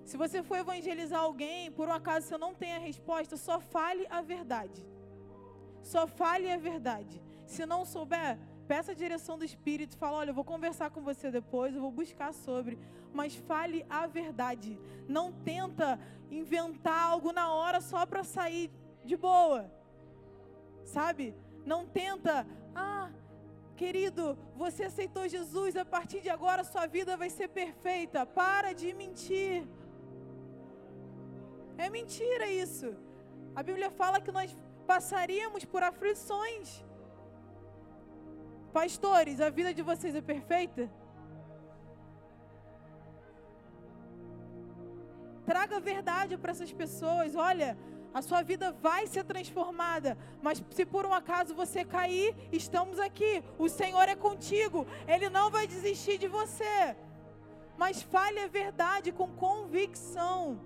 Se 0.05 0.15
você 0.15 0.41
for 0.41 0.57
evangelizar 0.57 1.19
alguém, 1.19 1.71
por 1.71 1.89
um 1.89 1.91
acaso 1.91 2.27
você 2.27 2.37
não 2.37 2.53
tem 2.53 2.71
a 2.73 2.79
resposta, 2.79 3.35
só 3.35 3.59
fale 3.59 4.07
a 4.09 4.21
verdade. 4.21 4.81
Só 5.81 6.07
fale 6.07 6.49
a 6.49 6.57
verdade. 6.57 7.21
Se 7.45 7.65
não 7.65 7.83
souber, 7.83 8.39
peça 8.65 8.93
a 8.93 8.95
direção 8.95 9.37
do 9.37 9.43
Espírito, 9.43 9.97
fala, 9.97 10.19
olha, 10.19 10.29
eu 10.29 10.39
vou 10.39 10.45
conversar 10.45 10.89
com 10.89 11.01
você 11.01 11.29
depois, 11.29 11.75
eu 11.75 11.81
vou 11.81 11.91
buscar 11.91 12.33
sobre, 12.33 12.79
mas 13.11 13.35
fale 13.35 13.85
a 13.89 14.07
verdade. 14.07 14.79
Não 15.05 15.33
tenta 15.33 15.99
inventar 16.29 16.99
algo 17.11 17.33
na 17.33 17.53
hora 17.53 17.81
só 17.81 18.05
para 18.05 18.23
sair 18.23 18.71
de 19.03 19.17
boa. 19.17 19.80
Sabe? 20.85 21.35
Não 21.65 21.85
tenta, 21.85 22.45
ah, 22.75 23.09
Querido, 23.81 24.37
você 24.55 24.83
aceitou 24.83 25.27
Jesus, 25.27 25.75
a 25.75 25.83
partir 25.93 26.19
de 26.25 26.29
agora 26.29 26.63
sua 26.63 26.85
vida 26.95 27.17
vai 27.21 27.29
ser 27.37 27.47
perfeita. 27.47 28.19
Para 28.25 28.73
de 28.73 28.93
mentir. 28.93 29.63
É 31.83 31.89
mentira 31.89 32.47
isso. 32.65 32.89
A 33.55 33.63
Bíblia 33.63 33.89
fala 34.01 34.21
que 34.21 34.31
nós 34.31 34.55
passaríamos 34.85 35.65
por 35.65 35.81
aflições. 35.81 36.67
Pastores, 38.71 39.41
a 39.41 39.49
vida 39.49 39.73
de 39.73 39.81
vocês 39.81 40.13
é 40.13 40.21
perfeita? 40.21 40.83
Traga 45.51 45.79
verdade 45.79 46.37
para 46.37 46.51
essas 46.51 46.71
pessoas. 46.71 47.35
Olha, 47.35 47.69
a 48.13 48.21
sua 48.21 48.41
vida 48.41 48.71
vai 48.71 49.07
ser 49.07 49.23
transformada. 49.23 50.17
Mas 50.41 50.63
se 50.71 50.85
por 50.85 51.05
um 51.05 51.13
acaso 51.13 51.55
você 51.55 51.85
cair, 51.85 52.35
estamos 52.51 52.99
aqui. 52.99 53.43
O 53.57 53.69
Senhor 53.69 54.07
é 54.09 54.15
contigo. 54.15 54.85
Ele 55.07 55.29
não 55.29 55.49
vai 55.49 55.65
desistir 55.65 56.17
de 56.17 56.27
você. 56.27 56.95
Mas 57.77 58.01
fale 58.01 58.39
a 58.39 58.47
verdade 58.47 59.11
com 59.11 59.27
convicção. 59.29 60.59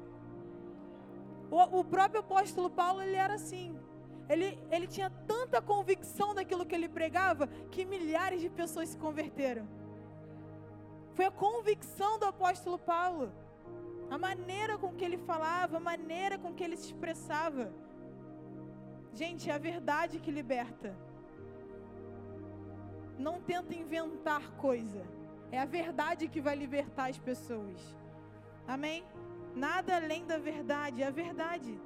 O, 1.51 1.79
o 1.79 1.83
próprio 1.83 2.21
apóstolo 2.21 2.69
Paulo, 2.69 3.01
ele 3.01 3.15
era 3.15 3.35
assim. 3.35 3.79
Ele, 4.27 4.57
ele 4.71 4.87
tinha 4.87 5.09
tanta 5.27 5.61
convicção 5.61 6.33
daquilo 6.33 6.65
que 6.65 6.73
ele 6.73 6.89
pregava 6.89 7.47
que 7.69 7.85
milhares 7.85 8.41
de 8.41 8.49
pessoas 8.49 8.89
se 8.89 8.97
converteram. 8.97 9.67
Foi 11.13 11.25
a 11.25 11.31
convicção 11.31 12.17
do 12.17 12.25
apóstolo 12.25 12.79
Paulo 12.79 13.31
a 14.09 14.17
maneira 14.17 14.77
com 14.77 14.93
que 14.93 15.03
ele 15.03 15.17
falava, 15.17 15.77
a 15.77 15.79
maneira 15.79 16.37
com 16.37 16.53
que 16.53 16.63
ele 16.63 16.77
se 16.77 16.87
expressava. 16.87 17.71
Gente, 19.13 19.49
é 19.49 19.53
a 19.53 19.57
verdade 19.57 20.19
que 20.19 20.31
liberta. 20.31 20.95
Não 23.17 23.39
tenta 23.41 23.73
inventar 23.73 24.51
coisa. 24.51 25.03
É 25.51 25.59
a 25.59 25.65
verdade 25.65 26.27
que 26.27 26.41
vai 26.41 26.55
libertar 26.55 27.09
as 27.09 27.17
pessoas. 27.17 27.79
Amém? 28.67 29.03
Nada 29.55 29.95
além 29.95 30.25
da 30.25 30.37
verdade, 30.37 31.01
é 31.01 31.07
a 31.07 31.11
verdade. 31.11 31.79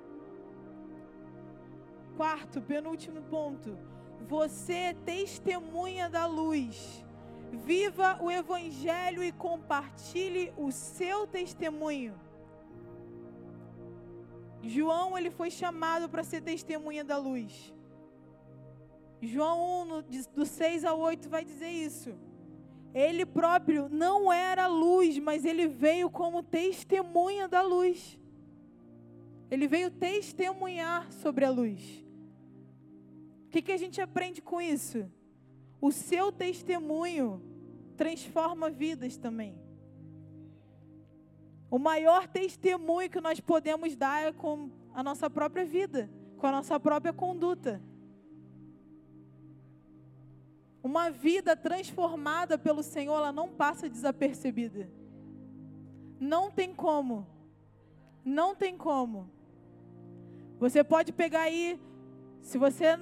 Quarto, 2.17 2.61
penúltimo 2.61 3.21
ponto. 3.23 3.77
Você 4.27 4.73
é 4.73 4.93
testemunha 4.93 6.09
da 6.09 6.25
luz 6.25 7.05
Viva 7.51 8.17
o 8.21 8.29
Evangelho 8.29 9.23
e 9.23 9.31
compartilhe 9.31 10.53
o 10.57 10.71
seu 10.71 11.25
testemunho. 11.27 12.13
João 14.61 15.17
ele 15.17 15.29
foi 15.29 15.49
chamado 15.49 16.09
para 16.09 16.23
ser 16.23 16.41
testemunha 16.41 17.03
da 17.03 17.17
luz. 17.17 17.73
João 19.21 20.01
1, 20.01 20.03
do 20.33 20.45
6 20.45 20.85
ao 20.85 20.99
8, 20.99 21.29
vai 21.29 21.43
dizer 21.43 21.69
isso. 21.69 22.15
Ele 22.93 23.25
próprio 23.25 23.87
não 23.89 24.31
era 24.31 24.67
luz, 24.67 25.19
mas 25.19 25.45
ele 25.45 25.67
veio 25.67 26.09
como 26.09 26.41
testemunha 26.41 27.47
da 27.47 27.61
luz. 27.61 28.19
Ele 29.51 29.67
veio 29.67 29.91
testemunhar 29.91 31.11
sobre 31.11 31.45
a 31.45 31.49
luz. 31.49 32.03
O 33.45 33.49
que, 33.49 33.61
que 33.61 33.71
a 33.71 33.77
gente 33.77 33.99
aprende 33.99 34.41
com 34.41 34.61
isso? 34.61 35.09
O 35.81 35.91
seu 35.91 36.31
testemunho 36.31 37.41
transforma 37.95 38.69
vidas 38.69 39.17
também. 39.17 39.57
O 41.69 41.77
maior 41.77 42.27
testemunho 42.27 43.09
que 43.09 43.21
nós 43.21 43.39
podemos 43.39 43.95
dar 43.95 44.23
é 44.23 44.31
com 44.31 44.69
a 44.93 45.03
nossa 45.03 45.29
própria 45.29 45.63
vida, 45.63 46.09
com 46.37 46.47
a 46.47 46.51
nossa 46.51 46.79
própria 46.79 47.13
conduta. 47.13 47.81
Uma 50.81 51.09
vida 51.11 51.55
transformada 51.55 52.57
pelo 52.57 52.81
Senhor, 52.81 53.17
ela 53.17 53.31
não 53.31 53.49
passa 53.49 53.89
desapercebida. 53.89 54.89
Não 56.19 56.49
tem 56.49 56.73
como. 56.73 57.27
Não 58.25 58.55
tem 58.55 58.77
como. 58.77 59.29
Você 60.59 60.83
pode 60.83 61.13
pegar 61.13 61.41
aí, 61.41 61.79
se 62.41 62.57
você 62.57 62.97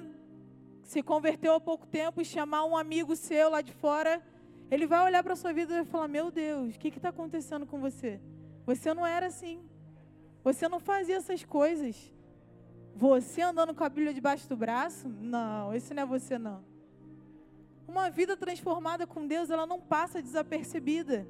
se 0.88 1.02
converteu 1.02 1.52
há 1.52 1.60
pouco 1.60 1.86
tempo 1.86 2.18
e 2.18 2.24
chamar 2.24 2.64
um 2.64 2.74
amigo 2.74 3.14
seu 3.14 3.50
lá 3.50 3.60
de 3.60 3.74
fora, 3.74 4.22
ele 4.70 4.86
vai 4.86 5.04
olhar 5.04 5.22
para 5.22 5.36
sua 5.36 5.52
vida 5.52 5.74
e 5.74 5.76
vai 5.76 5.84
falar: 5.84 6.08
Meu 6.08 6.30
Deus, 6.30 6.74
o 6.74 6.78
que 6.78 6.88
está 6.88 7.10
acontecendo 7.10 7.66
com 7.66 7.78
você? 7.78 8.18
Você 8.64 8.94
não 8.94 9.06
era 9.06 9.26
assim. 9.26 9.60
Você 10.42 10.66
não 10.66 10.80
fazia 10.80 11.16
essas 11.16 11.44
coisas. 11.44 11.94
Você 12.96 13.42
andando 13.42 13.74
com 13.74 13.84
a 13.84 13.88
Bíblia 13.90 14.14
debaixo 14.14 14.48
do 14.48 14.56
braço? 14.56 15.10
Não, 15.10 15.74
esse 15.74 15.92
não 15.92 16.04
é 16.04 16.06
você, 16.06 16.38
não. 16.38 16.64
Uma 17.86 18.08
vida 18.08 18.34
transformada 18.34 19.06
com 19.06 19.26
Deus, 19.26 19.50
ela 19.50 19.66
não 19.66 19.78
passa 19.78 20.22
desapercebida. 20.22 21.28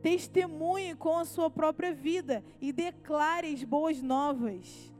Testemunhe 0.00 0.94
com 0.94 1.18
a 1.18 1.24
sua 1.24 1.50
própria 1.50 1.92
vida 1.92 2.44
e 2.60 2.72
declare 2.72 3.52
as 3.52 3.64
boas 3.64 4.00
novas. 4.00 4.94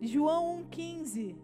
João 0.00 0.64
1,15. 0.70 1.36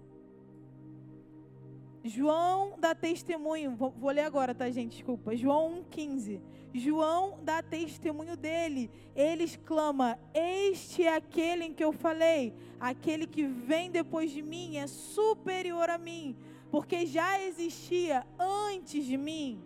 João 2.05 2.75
dá 2.79 2.95
testemunho, 2.95 3.77
vou, 3.77 4.11
ler 4.11 4.23
agora, 4.23 4.55
tá, 4.55 4.69
gente? 4.71 4.97
Desculpa. 4.97 5.37
João 5.37 5.85
1,15. 5.91 6.41
João 6.75 7.39
dá 7.43 7.63
testemunho 7.63 8.37
dele. 8.37 8.91
Ele 9.15 9.45
exclama: 9.45 10.19
Este 10.35 11.05
é 11.05 11.15
aquele 11.15 11.65
em 11.65 11.75
que 11.75 11.85
eu 11.85 11.93
falei. 11.93 12.55
Aquele 12.81 13.27
que 13.27 13.47
vem 13.47 13.91
depois 13.91 14.31
de 14.31 14.43
mim 14.43 14.77
é 14.77 14.87
superior 14.87 15.89
a 15.89 15.99
mim, 15.99 16.37
porque 16.71 17.07
já 17.07 17.41
existia 17.41 18.27
antes 18.39 19.05
de 19.05 19.17
mim. 19.17 19.63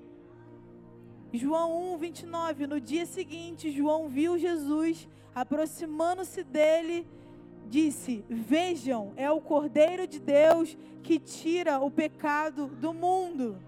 João 1.33 1.95
1, 1.95 1.99
29. 1.99 2.67
No 2.67 2.81
dia 2.81 3.07
seguinte, 3.07 3.71
João 3.71 4.09
viu 4.09 4.39
Jesus 4.39 5.09
aproximando-se 5.35 6.43
dele 6.45 7.07
disse: 7.69 8.25
Vejam, 8.29 9.13
é 9.17 9.31
o 9.31 9.41
Cordeiro 9.41 10.07
de 10.07 10.19
Deus 10.19 10.77
que 11.03 11.19
tira 11.19 11.79
o 11.79 11.91
pecado 11.91 12.67
do 12.67 12.93
mundo. 12.95 13.59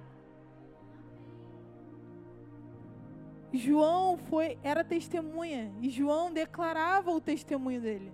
João 3.52 4.16
foi, 4.16 4.58
era 4.62 4.84
testemunha 4.84 5.72
e 5.80 5.88
João 5.88 6.32
declarava 6.32 7.10
o 7.10 7.20
testemunho 7.20 7.80
dele. 7.80 8.12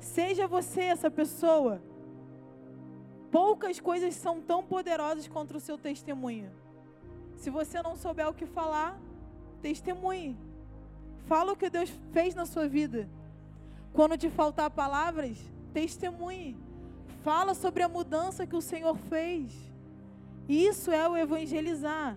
Seja 0.00 0.46
você 0.46 0.82
essa 0.82 1.10
pessoa. 1.10 1.82
Poucas 3.30 3.78
coisas 3.78 4.14
são 4.14 4.40
tão 4.40 4.62
poderosas 4.62 5.28
contra 5.28 5.58
o 5.58 5.60
seu 5.60 5.76
testemunho. 5.76 6.50
Se 7.36 7.50
você 7.50 7.82
não 7.82 7.94
souber 7.94 8.28
o 8.28 8.34
que 8.34 8.46
falar, 8.46 8.98
testemunhe. 9.60 10.36
Fala 11.26 11.52
o 11.52 11.56
que 11.56 11.68
Deus 11.68 11.90
fez 12.10 12.34
na 12.34 12.46
sua 12.46 12.66
vida. 12.66 13.08
Quando 13.92 14.16
te 14.16 14.30
faltar 14.30 14.70
palavras, 14.70 15.38
testemunhe. 15.72 16.56
Fala 17.22 17.54
sobre 17.54 17.82
a 17.82 17.88
mudança 17.88 18.46
que 18.46 18.56
o 18.56 18.60
Senhor 18.60 18.96
fez. 18.96 19.52
Isso 20.48 20.90
é 20.90 21.08
o 21.08 21.16
evangelizar. 21.16 22.16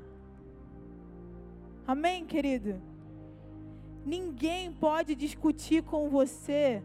Amém, 1.86 2.26
querido? 2.26 2.82
Ninguém 4.05 4.72
pode 4.72 5.13
discutir 5.15 5.84
com 5.84 6.09
você 6.09 6.82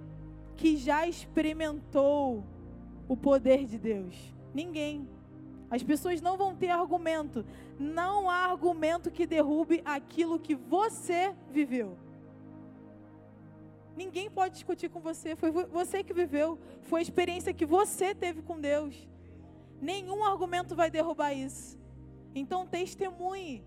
que 0.56 0.76
já 0.76 1.06
experimentou 1.06 2.42
o 3.08 3.16
poder 3.16 3.66
de 3.66 3.78
Deus. 3.78 4.34
Ninguém. 4.52 5.08
As 5.70 5.82
pessoas 5.82 6.20
não 6.20 6.36
vão 6.36 6.54
ter 6.54 6.70
argumento. 6.70 7.44
Não 7.78 8.28
há 8.28 8.46
argumento 8.46 9.10
que 9.10 9.26
derrube 9.26 9.82
aquilo 9.84 10.38
que 10.38 10.54
você 10.54 11.34
viveu. 11.50 11.96
Ninguém 13.96 14.30
pode 14.30 14.54
discutir 14.54 14.90
com 14.90 15.00
você. 15.00 15.34
Foi 15.34 15.50
você 15.50 16.04
que 16.04 16.12
viveu. 16.12 16.58
Foi 16.82 17.00
a 17.00 17.02
experiência 17.02 17.54
que 17.54 17.64
você 17.64 18.14
teve 18.14 18.42
com 18.42 18.60
Deus. 18.60 19.08
Nenhum 19.80 20.22
argumento 20.22 20.76
vai 20.76 20.90
derrubar 20.90 21.32
isso. 21.32 21.78
Então, 22.34 22.66
testemunhe. 22.66 23.64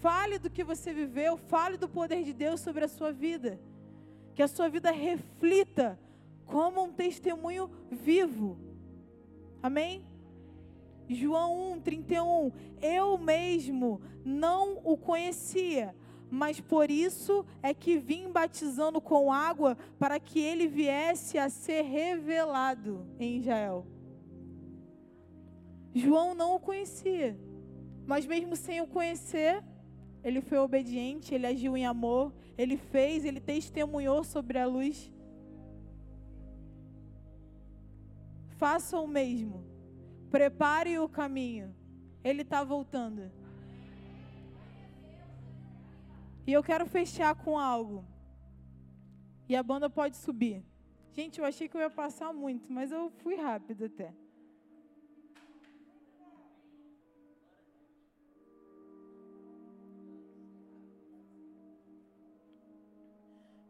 Fale 0.00 0.38
do 0.38 0.48
que 0.48 0.62
você 0.62 0.94
viveu. 0.94 1.36
Fale 1.36 1.76
do 1.76 1.88
poder 1.88 2.22
de 2.22 2.32
Deus 2.32 2.60
sobre 2.60 2.84
a 2.84 2.88
sua 2.88 3.12
vida. 3.12 3.58
que 4.36 4.42
a 4.42 4.48
sua 4.48 4.68
vida 4.68 4.90
reflita 4.90 5.98
como 6.44 6.84
um 6.84 6.92
testemunho 6.92 7.70
vivo. 7.90 8.58
Amém? 9.62 10.04
João 11.08 11.72
1, 11.72 11.80
31. 11.80 12.52
Eu 12.80 13.16
mesmo 13.16 14.00
não 14.24 14.78
o 14.84 14.96
conhecia, 14.96 15.94
mas 16.30 16.60
por 16.60 16.90
isso 16.90 17.44
é 17.62 17.72
que 17.72 17.98
vim 17.98 18.30
batizando 18.30 19.00
com 19.00 19.32
água 19.32 19.76
para 19.98 20.18
que 20.18 20.40
ele 20.40 20.66
viesse 20.66 21.38
a 21.38 21.48
ser 21.48 21.82
revelado 21.82 23.06
em 23.18 23.38
Israel. 23.38 23.86
João 25.94 26.34
não 26.34 26.56
o 26.56 26.60
conhecia, 26.60 27.38
mas 28.06 28.26
mesmo 28.26 28.54
sem 28.56 28.80
o 28.80 28.86
conhecer, 28.86 29.64
ele 30.22 30.40
foi 30.40 30.58
obediente, 30.58 31.34
ele 31.34 31.46
agiu 31.46 31.76
em 31.76 31.86
amor, 31.86 32.34
ele 32.58 32.76
fez, 32.76 33.24
ele 33.24 33.40
testemunhou 33.40 34.24
sobre 34.24 34.58
a 34.58 34.66
luz. 34.66 35.10
Faça 38.58 38.98
o 38.98 39.06
mesmo. 39.06 39.64
Prepare 40.30 40.98
o 40.98 41.08
caminho. 41.08 41.74
Ele 42.24 42.42
está 42.42 42.64
voltando. 42.64 43.30
E 46.46 46.52
eu 46.52 46.62
quero 46.62 46.86
fechar 46.86 47.34
com 47.34 47.58
algo. 47.58 48.04
E 49.48 49.56
a 49.56 49.62
banda 49.62 49.90
pode 49.90 50.16
subir. 50.16 50.64
Gente, 51.12 51.40
eu 51.40 51.44
achei 51.44 51.68
que 51.68 51.76
eu 51.76 51.80
ia 51.80 51.90
passar 51.90 52.32
muito, 52.32 52.72
mas 52.72 52.92
eu 52.92 53.10
fui 53.22 53.34
rápido 53.34 53.86
até. 53.86 54.14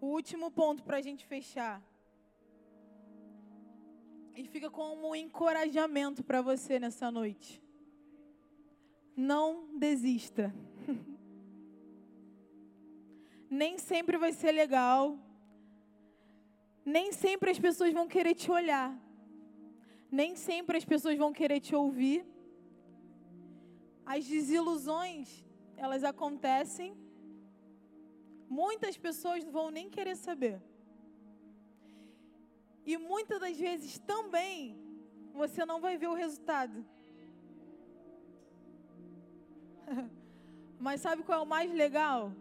O 0.00 0.08
último 0.08 0.50
ponto 0.50 0.82
para 0.82 0.98
a 0.98 1.02
gente 1.02 1.26
fechar. 1.26 1.82
E 4.34 4.44
fica 4.44 4.70
como 4.70 5.08
um 5.10 5.14
encorajamento 5.14 6.22
para 6.22 6.42
você 6.42 6.78
nessa 6.78 7.10
noite. 7.10 7.62
Não 9.16 9.78
desista. 9.78 10.54
Nem 13.48 13.78
sempre 13.78 14.16
vai 14.18 14.32
ser 14.32 14.52
legal. 14.52 15.18
Nem 16.84 17.12
sempre 17.12 17.50
as 17.50 17.58
pessoas 17.58 17.92
vão 17.92 18.06
querer 18.06 18.34
te 18.34 18.50
olhar. 18.50 18.96
Nem 20.10 20.36
sempre 20.36 20.76
as 20.78 20.84
pessoas 20.84 21.16
vão 21.18 21.32
querer 21.32 21.60
te 21.60 21.74
ouvir. 21.74 22.24
As 24.04 24.24
desilusões, 24.26 25.44
elas 25.76 26.04
acontecem. 26.04 26.96
Muitas 28.48 28.96
pessoas 28.96 29.44
não 29.44 29.52
vão 29.52 29.70
nem 29.70 29.90
querer 29.90 30.16
saber. 30.16 30.62
E 32.84 32.96
muitas 32.96 33.40
das 33.40 33.56
vezes 33.56 33.98
também 33.98 34.78
você 35.32 35.64
não 35.66 35.80
vai 35.80 35.96
ver 35.96 36.06
o 36.06 36.14
resultado. 36.14 36.84
Mas 40.78 41.00
sabe 41.00 41.24
qual 41.24 41.40
é 41.40 41.42
o 41.42 41.46
mais 41.46 41.72
legal? 41.72 42.32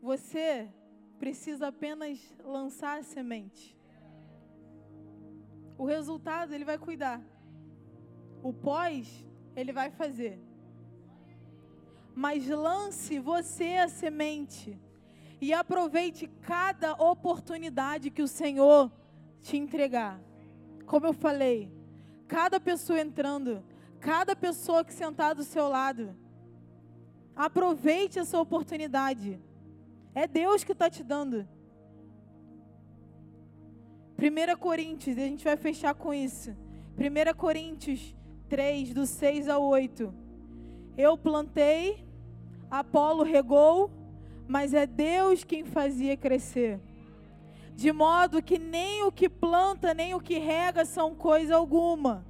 Você 0.00 0.68
precisa 1.18 1.68
apenas 1.68 2.18
lançar 2.44 2.98
a 2.98 3.02
semente. 3.02 3.76
O 5.76 5.84
resultado 5.84 6.54
ele 6.54 6.64
vai 6.64 6.78
cuidar. 6.78 7.20
O 8.42 8.52
pós 8.52 9.24
ele 9.54 9.72
vai 9.72 9.90
fazer. 9.90 10.40
Mas 12.14 12.48
lance 12.48 13.18
você 13.18 13.76
a 13.76 13.88
semente 13.88 14.78
e 15.40 15.52
aproveite 15.52 16.26
cada 16.42 16.92
oportunidade 16.94 18.10
que 18.10 18.22
o 18.22 18.28
Senhor 18.28 18.90
te 19.40 19.56
entregar. 19.56 20.20
Como 20.84 21.06
eu 21.06 21.12
falei, 21.12 21.72
cada 22.26 22.58
pessoa 22.58 23.00
entrando, 23.00 23.62
cada 24.00 24.34
pessoa 24.34 24.84
que 24.84 24.92
sentar 24.92 25.34
do 25.34 25.44
seu 25.44 25.68
lado, 25.68 26.16
aproveite 27.36 28.18
essa 28.18 28.38
oportunidade. 28.40 29.40
É 30.14 30.26
Deus 30.26 30.64
que 30.64 30.72
está 30.72 30.90
te 30.90 31.02
dando. 31.02 31.46
1 34.18 34.56
Coríntios, 34.58 35.16
a 35.16 35.20
gente 35.20 35.44
vai 35.44 35.56
fechar 35.56 35.94
com 35.94 36.12
isso. 36.12 36.50
1 36.96 37.36
Coríntios 37.36 38.16
3, 38.48 38.92
do 38.92 39.06
6 39.06 39.48
ao 39.48 39.62
8. 39.62 40.12
Eu 40.96 41.16
plantei, 41.16 42.04
Apolo 42.68 43.22
regou, 43.22 43.90
mas 44.48 44.74
é 44.74 44.86
Deus 44.86 45.44
quem 45.44 45.64
fazia 45.64 46.16
crescer. 46.16 46.80
De 47.76 47.92
modo 47.92 48.42
que 48.42 48.58
nem 48.58 49.04
o 49.04 49.12
que 49.12 49.28
planta, 49.28 49.94
nem 49.94 50.14
o 50.14 50.20
que 50.20 50.38
rega 50.38 50.84
são 50.84 51.14
coisa 51.14 51.54
alguma, 51.54 52.26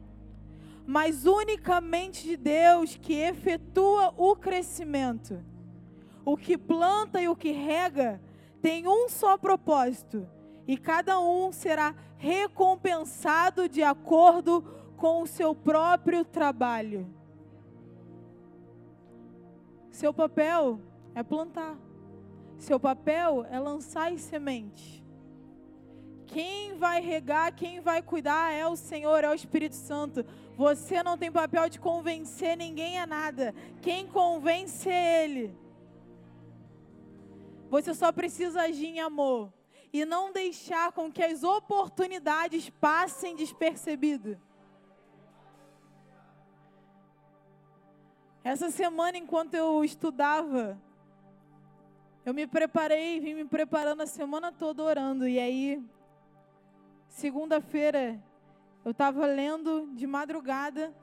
mas 0.87 1.25
unicamente 1.25 2.25
de 2.25 2.37
Deus 2.37 2.97
que 2.97 3.15
efetua 3.15 4.13
o 4.17 4.37
crescimento. 4.37 5.43
O 6.31 6.37
que 6.37 6.59
planta 6.59 7.23
e 7.23 7.27
o 7.27 7.35
que 7.35 7.53
rega 7.53 8.21
tem 8.61 8.87
um 8.87 9.09
só 9.09 9.39
propósito, 9.39 10.29
e 10.67 10.77
cada 10.77 11.19
um 11.19 11.51
será 11.53 11.95
recompensado 12.19 13.67
de 13.67 13.83
acordo 13.83 14.63
com 14.99 15.23
o 15.23 15.27
seu 15.27 15.55
próprio 15.55 16.27
trabalho. 16.27 17.09
Seu 19.91 20.13
papel 20.13 20.79
é 21.15 21.23
plantar. 21.23 21.79
Seu 22.59 22.79
papel 22.79 23.47
é 23.51 23.59
lançar 23.59 24.13
as 24.13 24.21
sementes. 24.21 25.03
Quem 26.27 26.77
vai 26.77 27.01
regar, 27.01 27.55
quem 27.55 27.81
vai 27.81 28.03
cuidar 28.03 28.53
é 28.53 28.67
o 28.67 28.77
Senhor, 28.77 29.25
é 29.25 29.31
o 29.31 29.35
Espírito 29.35 29.77
Santo. 29.77 30.27
Você 30.59 31.03
não 31.03 31.17
tem 31.17 31.33
papel 31.33 31.71
de 31.71 31.81
convencer 31.81 32.55
ninguém 32.55 32.99
a 32.99 33.07
nada. 33.07 33.55
Quem 33.81 34.07
convence 34.07 34.91
é 34.91 35.25
Ele. 35.25 35.68
Você 37.69 37.95
só 37.95 38.11
precisa 38.13 38.63
agir 38.63 38.87
em 38.87 39.01
amor 39.01 39.53
e 39.93 40.05
não 40.05 40.33
deixar 40.33 40.93
com 40.93 41.11
que 41.11 41.23
as 41.23 41.43
oportunidades 41.43 42.71
passem 42.71 43.37
despercebidas. 43.37 44.39
Essa 48.43 48.71
semana, 48.71 49.19
enquanto 49.19 49.55
eu 49.55 49.85
estudava 49.85 50.81
eu 52.29 52.35
me 52.35 52.47
preparei, 52.47 53.19
vim 53.21 53.33
me 53.33 53.47
preparando 53.47 54.03
a 54.03 54.07
semana 54.07 54.53
toda 54.53 54.83
orando. 54.83 55.27
E 55.27 55.39
aí, 55.39 55.83
segunda-feira, 57.09 58.23
eu 58.85 58.91
estava 58.91 59.25
lendo 59.25 59.89
de 59.95 60.07
madrugada 60.07 60.95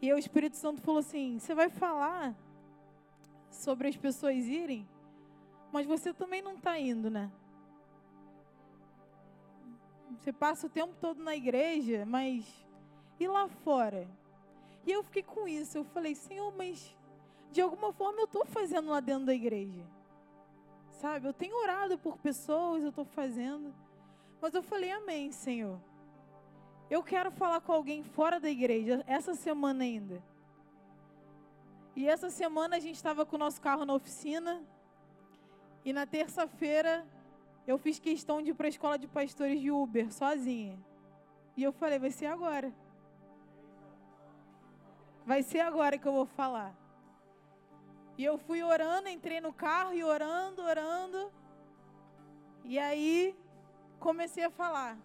e 0.00 0.12
o 0.12 0.16
Espírito 0.16 0.56
Santo 0.56 0.80
falou 0.80 1.00
assim: 1.00 1.40
Você 1.40 1.52
vai 1.52 1.68
falar 1.68 2.32
sobre 3.50 3.88
as 3.88 3.96
pessoas 3.96 4.36
irem, 4.44 4.88
mas 5.72 5.86
você 5.86 6.12
também 6.12 6.42
não 6.42 6.54
está 6.54 6.78
indo, 6.78 7.10
né? 7.10 7.30
Você 10.18 10.32
passa 10.32 10.66
o 10.66 10.70
tempo 10.70 10.94
todo 11.00 11.22
na 11.22 11.36
igreja, 11.36 12.04
mas 12.06 12.44
e 13.20 13.26
lá 13.26 13.48
fora? 13.48 14.08
E 14.86 14.92
eu 14.92 15.02
fiquei 15.02 15.22
com 15.22 15.46
isso. 15.46 15.78
Eu 15.78 15.84
falei, 15.84 16.14
Senhor, 16.14 16.52
mas 16.56 16.96
de 17.52 17.60
alguma 17.60 17.92
forma 17.92 18.20
eu 18.20 18.24
estou 18.24 18.44
fazendo 18.46 18.90
lá 18.90 19.00
dentro 19.00 19.26
da 19.26 19.34
igreja. 19.34 19.84
Sabe, 21.00 21.28
eu 21.28 21.32
tenho 21.32 21.56
orado 21.56 21.98
por 21.98 22.18
pessoas, 22.18 22.82
eu 22.82 22.88
estou 22.88 23.04
fazendo. 23.04 23.74
Mas 24.40 24.54
eu 24.54 24.62
falei, 24.62 24.90
amém, 24.90 25.30
Senhor. 25.30 25.78
Eu 26.90 27.02
quero 27.02 27.30
falar 27.30 27.60
com 27.60 27.72
alguém 27.72 28.02
fora 28.02 28.40
da 28.40 28.50
igreja, 28.50 29.04
essa 29.06 29.34
semana 29.34 29.84
ainda. 29.84 30.22
E 31.94 32.08
essa 32.08 32.30
semana 32.30 32.76
a 32.76 32.80
gente 32.80 32.96
estava 32.96 33.26
com 33.26 33.36
o 33.36 33.38
nosso 33.38 33.60
carro 33.60 33.84
na 33.84 33.92
oficina. 33.92 34.62
E 35.84 35.92
na 35.92 36.06
terça-feira 36.06 37.06
eu 37.66 37.78
fiz 37.78 37.98
questão 37.98 38.42
de 38.42 38.50
ir 38.50 38.54
para 38.54 38.66
a 38.66 38.68
escola 38.68 38.98
de 38.98 39.06
pastores 39.06 39.60
de 39.60 39.70
Uber, 39.70 40.12
sozinha. 40.12 40.78
E 41.56 41.62
eu 41.62 41.72
falei, 41.72 41.98
vai 41.98 42.10
ser 42.10 42.26
agora. 42.26 42.72
Vai 45.26 45.42
ser 45.42 45.60
agora 45.60 45.98
que 45.98 46.06
eu 46.06 46.12
vou 46.12 46.26
falar. 46.26 46.74
E 48.16 48.24
eu 48.24 48.38
fui 48.38 48.62
orando, 48.62 49.08
entrei 49.08 49.40
no 49.40 49.52
carro 49.52 49.92
e 49.92 50.02
orando, 50.02 50.62
orando. 50.62 51.32
E 52.64 52.78
aí 52.78 53.36
comecei 54.00 54.44
a 54.44 54.50
falar. 54.50 54.96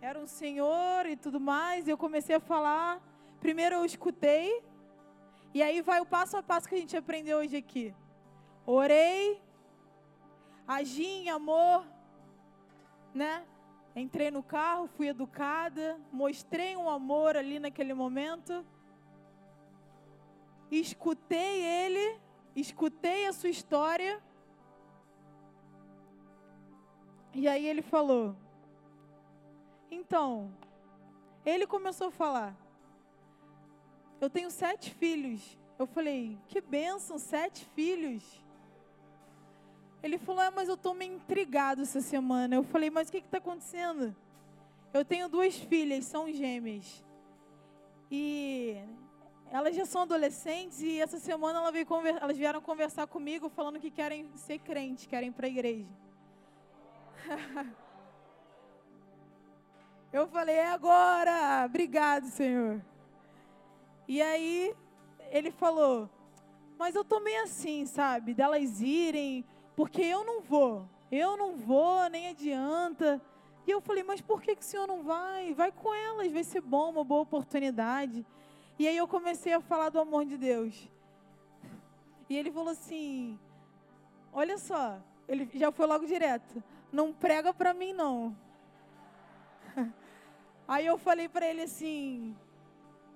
Era 0.00 0.18
um 0.18 0.26
senhor 0.26 1.06
e 1.06 1.16
tudo 1.16 1.38
mais, 1.38 1.86
e 1.86 1.90
eu 1.90 1.98
comecei 1.98 2.34
a 2.34 2.40
falar. 2.40 3.00
Primeiro 3.40 3.76
eu 3.76 3.84
escutei, 3.84 4.62
e 5.54 5.62
aí 5.62 5.82
vai 5.82 6.00
o 6.00 6.06
passo 6.06 6.36
a 6.36 6.42
passo 6.42 6.68
que 6.68 6.74
a 6.74 6.78
gente 6.78 6.96
aprendeu 6.96 7.38
hoje 7.38 7.56
aqui. 7.56 7.94
Orei, 8.64 9.40
agi 10.66 11.04
em 11.04 11.30
amor, 11.30 11.86
né? 13.14 13.44
Entrei 13.94 14.30
no 14.30 14.42
carro, 14.42 14.86
fui 14.86 15.08
educada, 15.08 16.00
mostrei 16.10 16.76
um 16.76 16.88
amor 16.88 17.36
ali 17.36 17.58
naquele 17.58 17.94
momento. 17.94 18.64
Escutei 20.70 21.62
ele 21.64 22.20
escutei 22.54 23.26
a 23.26 23.32
sua 23.32 23.48
história 23.48 24.22
E 27.34 27.48
aí 27.48 27.66
ele 27.66 27.80
falou: 27.80 28.36
Então, 29.90 30.52
ele 31.44 31.66
começou 31.66 32.08
a 32.08 32.10
falar: 32.10 32.54
Eu 34.20 34.28
tenho 34.28 34.50
sete 34.50 34.90
filhos. 34.94 35.58
Eu 35.78 35.86
falei: 35.86 36.38
Que 36.46 36.60
bênção, 36.60 37.18
sete 37.18 37.64
filhos. 37.74 38.22
Ele 40.02 40.18
falou: 40.18 40.40
ah, 40.40 40.50
Mas 40.50 40.68
eu 40.68 40.74
estou 40.74 40.94
meio 40.94 41.14
intrigado 41.14 41.82
essa 41.82 42.00
semana. 42.00 42.54
Eu 42.54 42.64
falei: 42.64 42.90
Mas 42.90 43.08
o 43.08 43.12
que 43.12 43.18
está 43.18 43.38
acontecendo? 43.38 44.14
Eu 44.92 45.04
tenho 45.04 45.28
duas 45.28 45.56
filhas, 45.56 46.04
são 46.04 46.30
gêmeas. 46.32 47.04
E 48.10 48.76
elas 49.50 49.74
já 49.76 49.86
são 49.86 50.02
adolescentes 50.02 50.80
e 50.82 50.98
essa 51.00 51.18
semana 51.18 51.58
ela 51.58 51.70
veio 51.70 51.86
elas 52.20 52.36
vieram 52.36 52.60
conversar 52.60 53.06
comigo 53.06 53.48
falando 53.48 53.78
que 53.78 53.90
querem 53.90 54.30
ser 54.34 54.58
crentes, 54.58 55.06
querem 55.06 55.28
ir 55.28 55.32
para 55.32 55.46
a 55.46 55.50
igreja. 55.50 55.88
Eu 60.12 60.26
falei, 60.28 60.56
é 60.56 60.68
agora! 60.68 61.64
Obrigado, 61.64 62.26
Senhor. 62.26 62.82
E 64.06 64.20
aí 64.20 64.74
ele 65.30 65.50
falou, 65.50 66.10
mas 66.78 66.94
eu 66.94 67.02
tô 67.02 67.18
meio 67.18 67.44
assim, 67.44 67.86
sabe? 67.86 68.34
Delas 68.34 68.82
irem, 68.82 69.42
porque 69.76 70.02
eu 70.02 70.24
não 70.24 70.40
vou. 70.40 70.88
Eu 71.10 71.36
não 71.36 71.56
vou, 71.56 72.08
nem 72.08 72.28
adianta. 72.28 73.20
E 73.66 73.70
eu 73.70 73.80
falei, 73.80 74.02
mas 74.02 74.20
por 74.20 74.42
que, 74.42 74.56
que 74.56 74.62
o 74.62 74.64
senhor 74.64 74.86
não 74.86 75.02
vai? 75.02 75.54
Vai 75.54 75.70
com 75.70 75.94
elas, 75.94 76.32
vai 76.32 76.42
ser 76.42 76.60
bom, 76.60 76.90
uma 76.90 77.04
boa 77.04 77.22
oportunidade. 77.22 78.24
E 78.78 78.88
aí 78.88 78.96
eu 78.96 79.06
comecei 79.06 79.52
a 79.52 79.60
falar 79.60 79.90
do 79.90 80.00
amor 80.00 80.24
de 80.24 80.36
Deus. 80.36 80.88
E 82.28 82.36
ele 82.36 82.50
falou 82.50 82.70
assim: 82.70 83.38
Olha 84.32 84.56
só, 84.58 84.98
ele 85.28 85.48
já 85.54 85.70
foi 85.70 85.86
logo 85.86 86.06
direto. 86.06 86.62
Não 86.90 87.12
prega 87.12 87.52
para 87.52 87.74
mim 87.74 87.92
não. 87.92 88.36
Aí 90.66 90.86
eu 90.86 90.96
falei 90.96 91.28
para 91.28 91.46
ele 91.46 91.62
assim: 91.62 92.34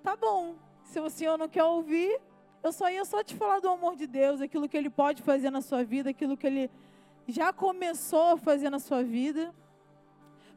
Tá 0.03 0.15
bom. 0.15 0.55
Se 0.85 1.01
o 1.01 1.11
senhor 1.11 1.37
não 1.37 1.49
quer 1.49 1.65
ouvir, 1.65 2.21
eu 2.67 2.73
só 2.73 2.91
ia 2.91 3.05
só 3.05 3.23
te 3.23 3.35
falar 3.35 3.61
do 3.61 3.69
amor 3.69 3.95
de 3.95 4.07
Deus, 4.07 4.41
aquilo 4.41 4.69
que 4.69 4.77
ele 4.77 4.91
pode 4.91 5.23
fazer 5.23 5.51
na 5.51 5.61
sua 5.61 5.85
vida, 5.85 6.11
aquilo 6.11 6.37
que 6.37 6.47
ele 6.47 6.71
já 7.29 7.53
começou 7.53 8.35
a 8.35 8.37
fazer 8.37 8.71
na 8.71 8.81
sua 8.81 9.05
vida. 9.05 9.55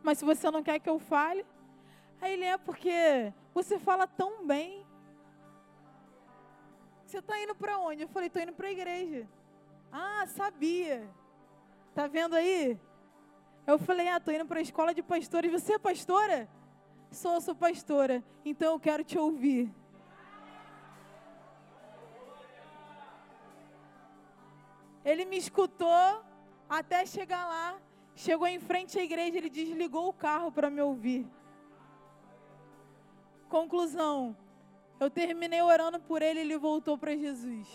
Mas 0.02 0.18
se 0.18 0.26
você 0.26 0.50
não 0.50 0.64
quer 0.64 0.80
que 0.80 0.90
eu 0.90 0.98
fale, 0.98 1.46
aí 2.20 2.34
ele 2.34 2.46
é 2.46 2.58
porque 2.58 3.32
você 3.54 3.78
fala 3.78 4.08
tão 4.08 4.46
bem. 4.46 4.84
Você 7.06 7.20
está 7.20 7.40
indo 7.42 7.54
para 7.54 7.78
onde? 7.78 8.04
Eu 8.04 8.08
falei, 8.08 8.28
estou 8.28 8.42
indo 8.42 8.54
para 8.54 8.68
a 8.68 8.72
igreja. 8.72 9.28
Ah, 9.92 10.26
sabia. 10.28 11.08
Tá 11.94 12.08
vendo 12.08 12.36
aí? 12.36 12.80
Eu 13.68 13.78
falei, 13.78 14.08
ah, 14.08 14.18
estou 14.18 14.34
indo 14.34 14.46
para 14.46 14.60
a 14.60 14.64
escola 14.64 14.94
de 14.96 15.04
pastores. 15.04 15.52
Você 15.52 15.74
é 15.74 15.80
pastora? 15.80 16.50
Sou, 17.12 17.40
sou 17.40 17.54
pastora. 17.54 18.24
Então 18.44 18.74
eu 18.74 18.80
quero 18.80 19.04
te 19.04 19.18
ouvir. 19.18 19.72
Ele 25.10 25.26
me 25.26 25.38
escutou 25.38 26.24
até 26.70 27.04
chegar 27.04 27.44
lá. 27.48 27.68
Chegou 28.16 28.48
em 28.48 28.60
frente 28.60 29.00
à 29.00 29.04
igreja, 29.04 29.38
ele 29.38 29.50
desligou 29.50 30.08
o 30.08 30.14
carro 30.14 30.52
para 30.52 30.70
me 30.70 30.82
ouvir. 30.82 31.26
Conclusão: 33.50 34.38
eu 35.00 35.10
terminei 35.10 35.62
orando 35.64 36.00
por 36.00 36.22
ele 36.22 36.40
e 36.40 36.44
ele 36.44 36.58
voltou 36.58 36.96
para 36.96 37.16
Jesus. 37.16 37.68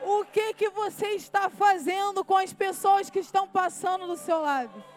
O 0.00 0.24
que 0.26 0.54
que 0.54 0.70
você 0.70 1.08
está 1.22 1.50
fazendo 1.50 2.24
com 2.24 2.36
as 2.36 2.52
pessoas 2.52 3.10
que 3.10 3.18
estão 3.18 3.48
passando 3.48 4.06
do 4.06 4.16
seu 4.16 4.40
lado? 4.40 4.95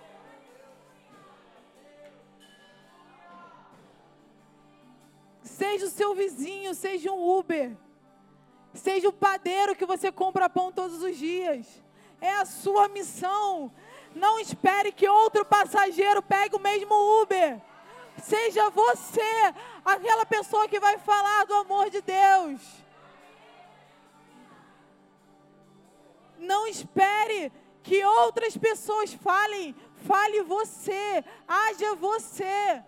Seja 5.60 5.88
o 5.88 5.90
seu 5.90 6.16
vizinho, 6.16 6.74
seja 6.74 7.12
um 7.12 7.38
Uber. 7.38 7.76
Seja 8.74 9.10
o 9.10 9.12
padeiro 9.12 9.76
que 9.76 9.86
você 9.86 10.10
compra 10.10 10.50
pão 10.50 10.72
todos 10.72 11.04
os 11.04 11.18
dias. 11.18 11.68
É 12.22 12.32
a 12.32 12.46
sua 12.46 12.88
missão. 12.88 13.70
Não 14.16 14.40
espere 14.40 14.94
que 14.94 15.10
outro 15.10 15.44
passageiro 15.44 16.22
pegue 16.22 16.56
o 16.56 16.62
mesmo 16.62 16.96
Uber. 17.22 17.60
Seja 18.24 18.70
você 18.70 19.54
aquela 19.84 20.26
pessoa 20.26 20.66
que 20.66 20.80
vai 20.80 20.98
falar 20.98 21.46
do 21.46 21.54
amor 21.56 21.90
de 21.90 22.02
Deus. 22.02 22.62
Não 26.38 26.66
espere 26.68 27.52
que 27.84 28.02
outras 28.06 28.56
pessoas 28.56 29.14
falem, 29.14 29.76
fale 30.08 30.42
você, 30.42 31.22
haja 31.46 31.96
você. 31.96 32.82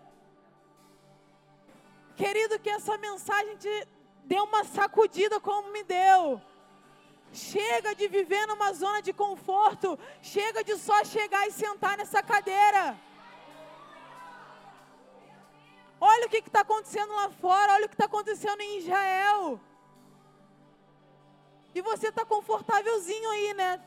Querido, 2.21 2.59
que 2.59 2.69
essa 2.69 2.99
mensagem 2.99 3.57
te 3.57 3.87
dê 4.25 4.39
uma 4.39 4.63
sacudida 4.63 5.39
como 5.39 5.71
me 5.71 5.83
deu. 5.83 6.39
Chega 7.33 7.95
de 7.95 8.07
viver 8.07 8.45
numa 8.45 8.73
zona 8.73 9.01
de 9.01 9.11
conforto, 9.11 9.97
chega 10.21 10.63
de 10.63 10.77
só 10.77 11.03
chegar 11.03 11.47
e 11.47 11.51
sentar 11.51 11.97
nessa 11.97 12.21
cadeira. 12.21 12.95
Olha 15.99 16.27
o 16.27 16.29
que 16.29 16.37
está 16.37 16.61
acontecendo 16.61 17.11
lá 17.11 17.27
fora, 17.31 17.73
olha 17.73 17.87
o 17.87 17.89
que 17.89 17.95
está 17.95 18.05
acontecendo 18.05 18.61
em 18.61 18.77
Israel. 18.77 19.59
E 21.73 21.81
você 21.81 22.09
está 22.09 22.23
confortávelzinho 22.23 23.31
aí, 23.31 23.53
né? 23.55 23.83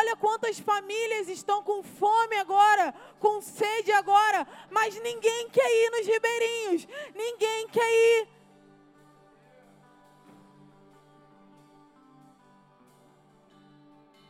Olha 0.00 0.16
quantas 0.16 0.58
famílias 0.58 1.28
estão 1.28 1.62
com 1.62 1.82
fome 1.82 2.36
agora, 2.36 2.94
com 3.18 3.40
sede 3.40 3.92
agora, 3.92 4.46
mas 4.70 4.94
ninguém 5.00 5.48
quer 5.50 5.70
ir 5.82 5.90
nos 5.90 6.06
ribeirinhos, 6.06 6.88
ninguém 7.14 7.68
quer 7.68 7.90
ir. 8.18 8.28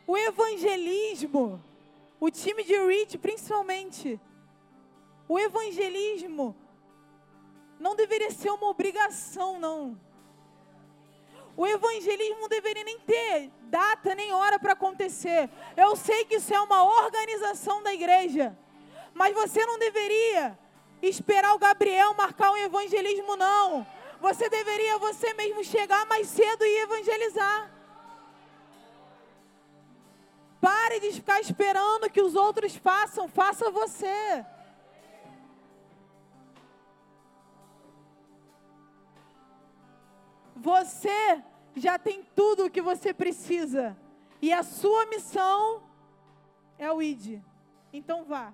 O 0.06 0.16
evangelismo 0.16 1.62
o 2.20 2.30
time 2.30 2.62
de 2.62 2.76
Rich, 2.76 3.16
principalmente. 3.16 4.20
O 5.26 5.38
evangelismo 5.38 6.54
não 7.78 7.96
deveria 7.96 8.30
ser 8.30 8.50
uma 8.50 8.68
obrigação, 8.68 9.58
não. 9.58 9.98
O 11.56 11.66
evangelismo 11.66 12.48
deveria 12.48 12.84
nem 12.84 12.98
ter 13.00 13.50
data 13.64 14.14
nem 14.14 14.32
hora 14.32 14.58
para 14.58 14.72
acontecer. 14.72 15.50
Eu 15.76 15.94
sei 15.96 16.24
que 16.24 16.36
isso 16.36 16.54
é 16.54 16.60
uma 16.60 16.84
organização 17.04 17.82
da 17.82 17.92
igreja, 17.92 18.56
mas 19.14 19.34
você 19.34 19.64
não 19.66 19.78
deveria 19.78 20.58
esperar 21.02 21.54
o 21.54 21.58
Gabriel 21.58 22.14
marcar 22.14 22.50
um 22.50 22.56
evangelismo, 22.56 23.36
não. 23.36 23.86
Você 24.20 24.48
deveria 24.48 24.98
você 24.98 25.32
mesmo 25.34 25.64
chegar 25.64 26.04
mais 26.06 26.28
cedo 26.28 26.64
e 26.64 26.82
evangelizar. 26.82 27.70
Pare 30.60 31.00
de 31.00 31.12
ficar 31.12 31.40
esperando 31.40 32.10
que 32.10 32.20
os 32.20 32.34
outros 32.34 32.76
façam, 32.76 33.26
faça 33.28 33.70
você. 33.70 34.44
Você 40.60 41.42
já 41.74 41.98
tem 41.98 42.22
tudo 42.36 42.66
o 42.66 42.70
que 42.70 42.82
você 42.82 43.14
precisa. 43.14 43.96
E 44.42 44.52
a 44.52 44.62
sua 44.62 45.06
missão 45.06 45.82
é 46.78 46.92
o 46.92 47.00
ID. 47.00 47.40
Então 47.92 48.24
vá. 48.24 48.52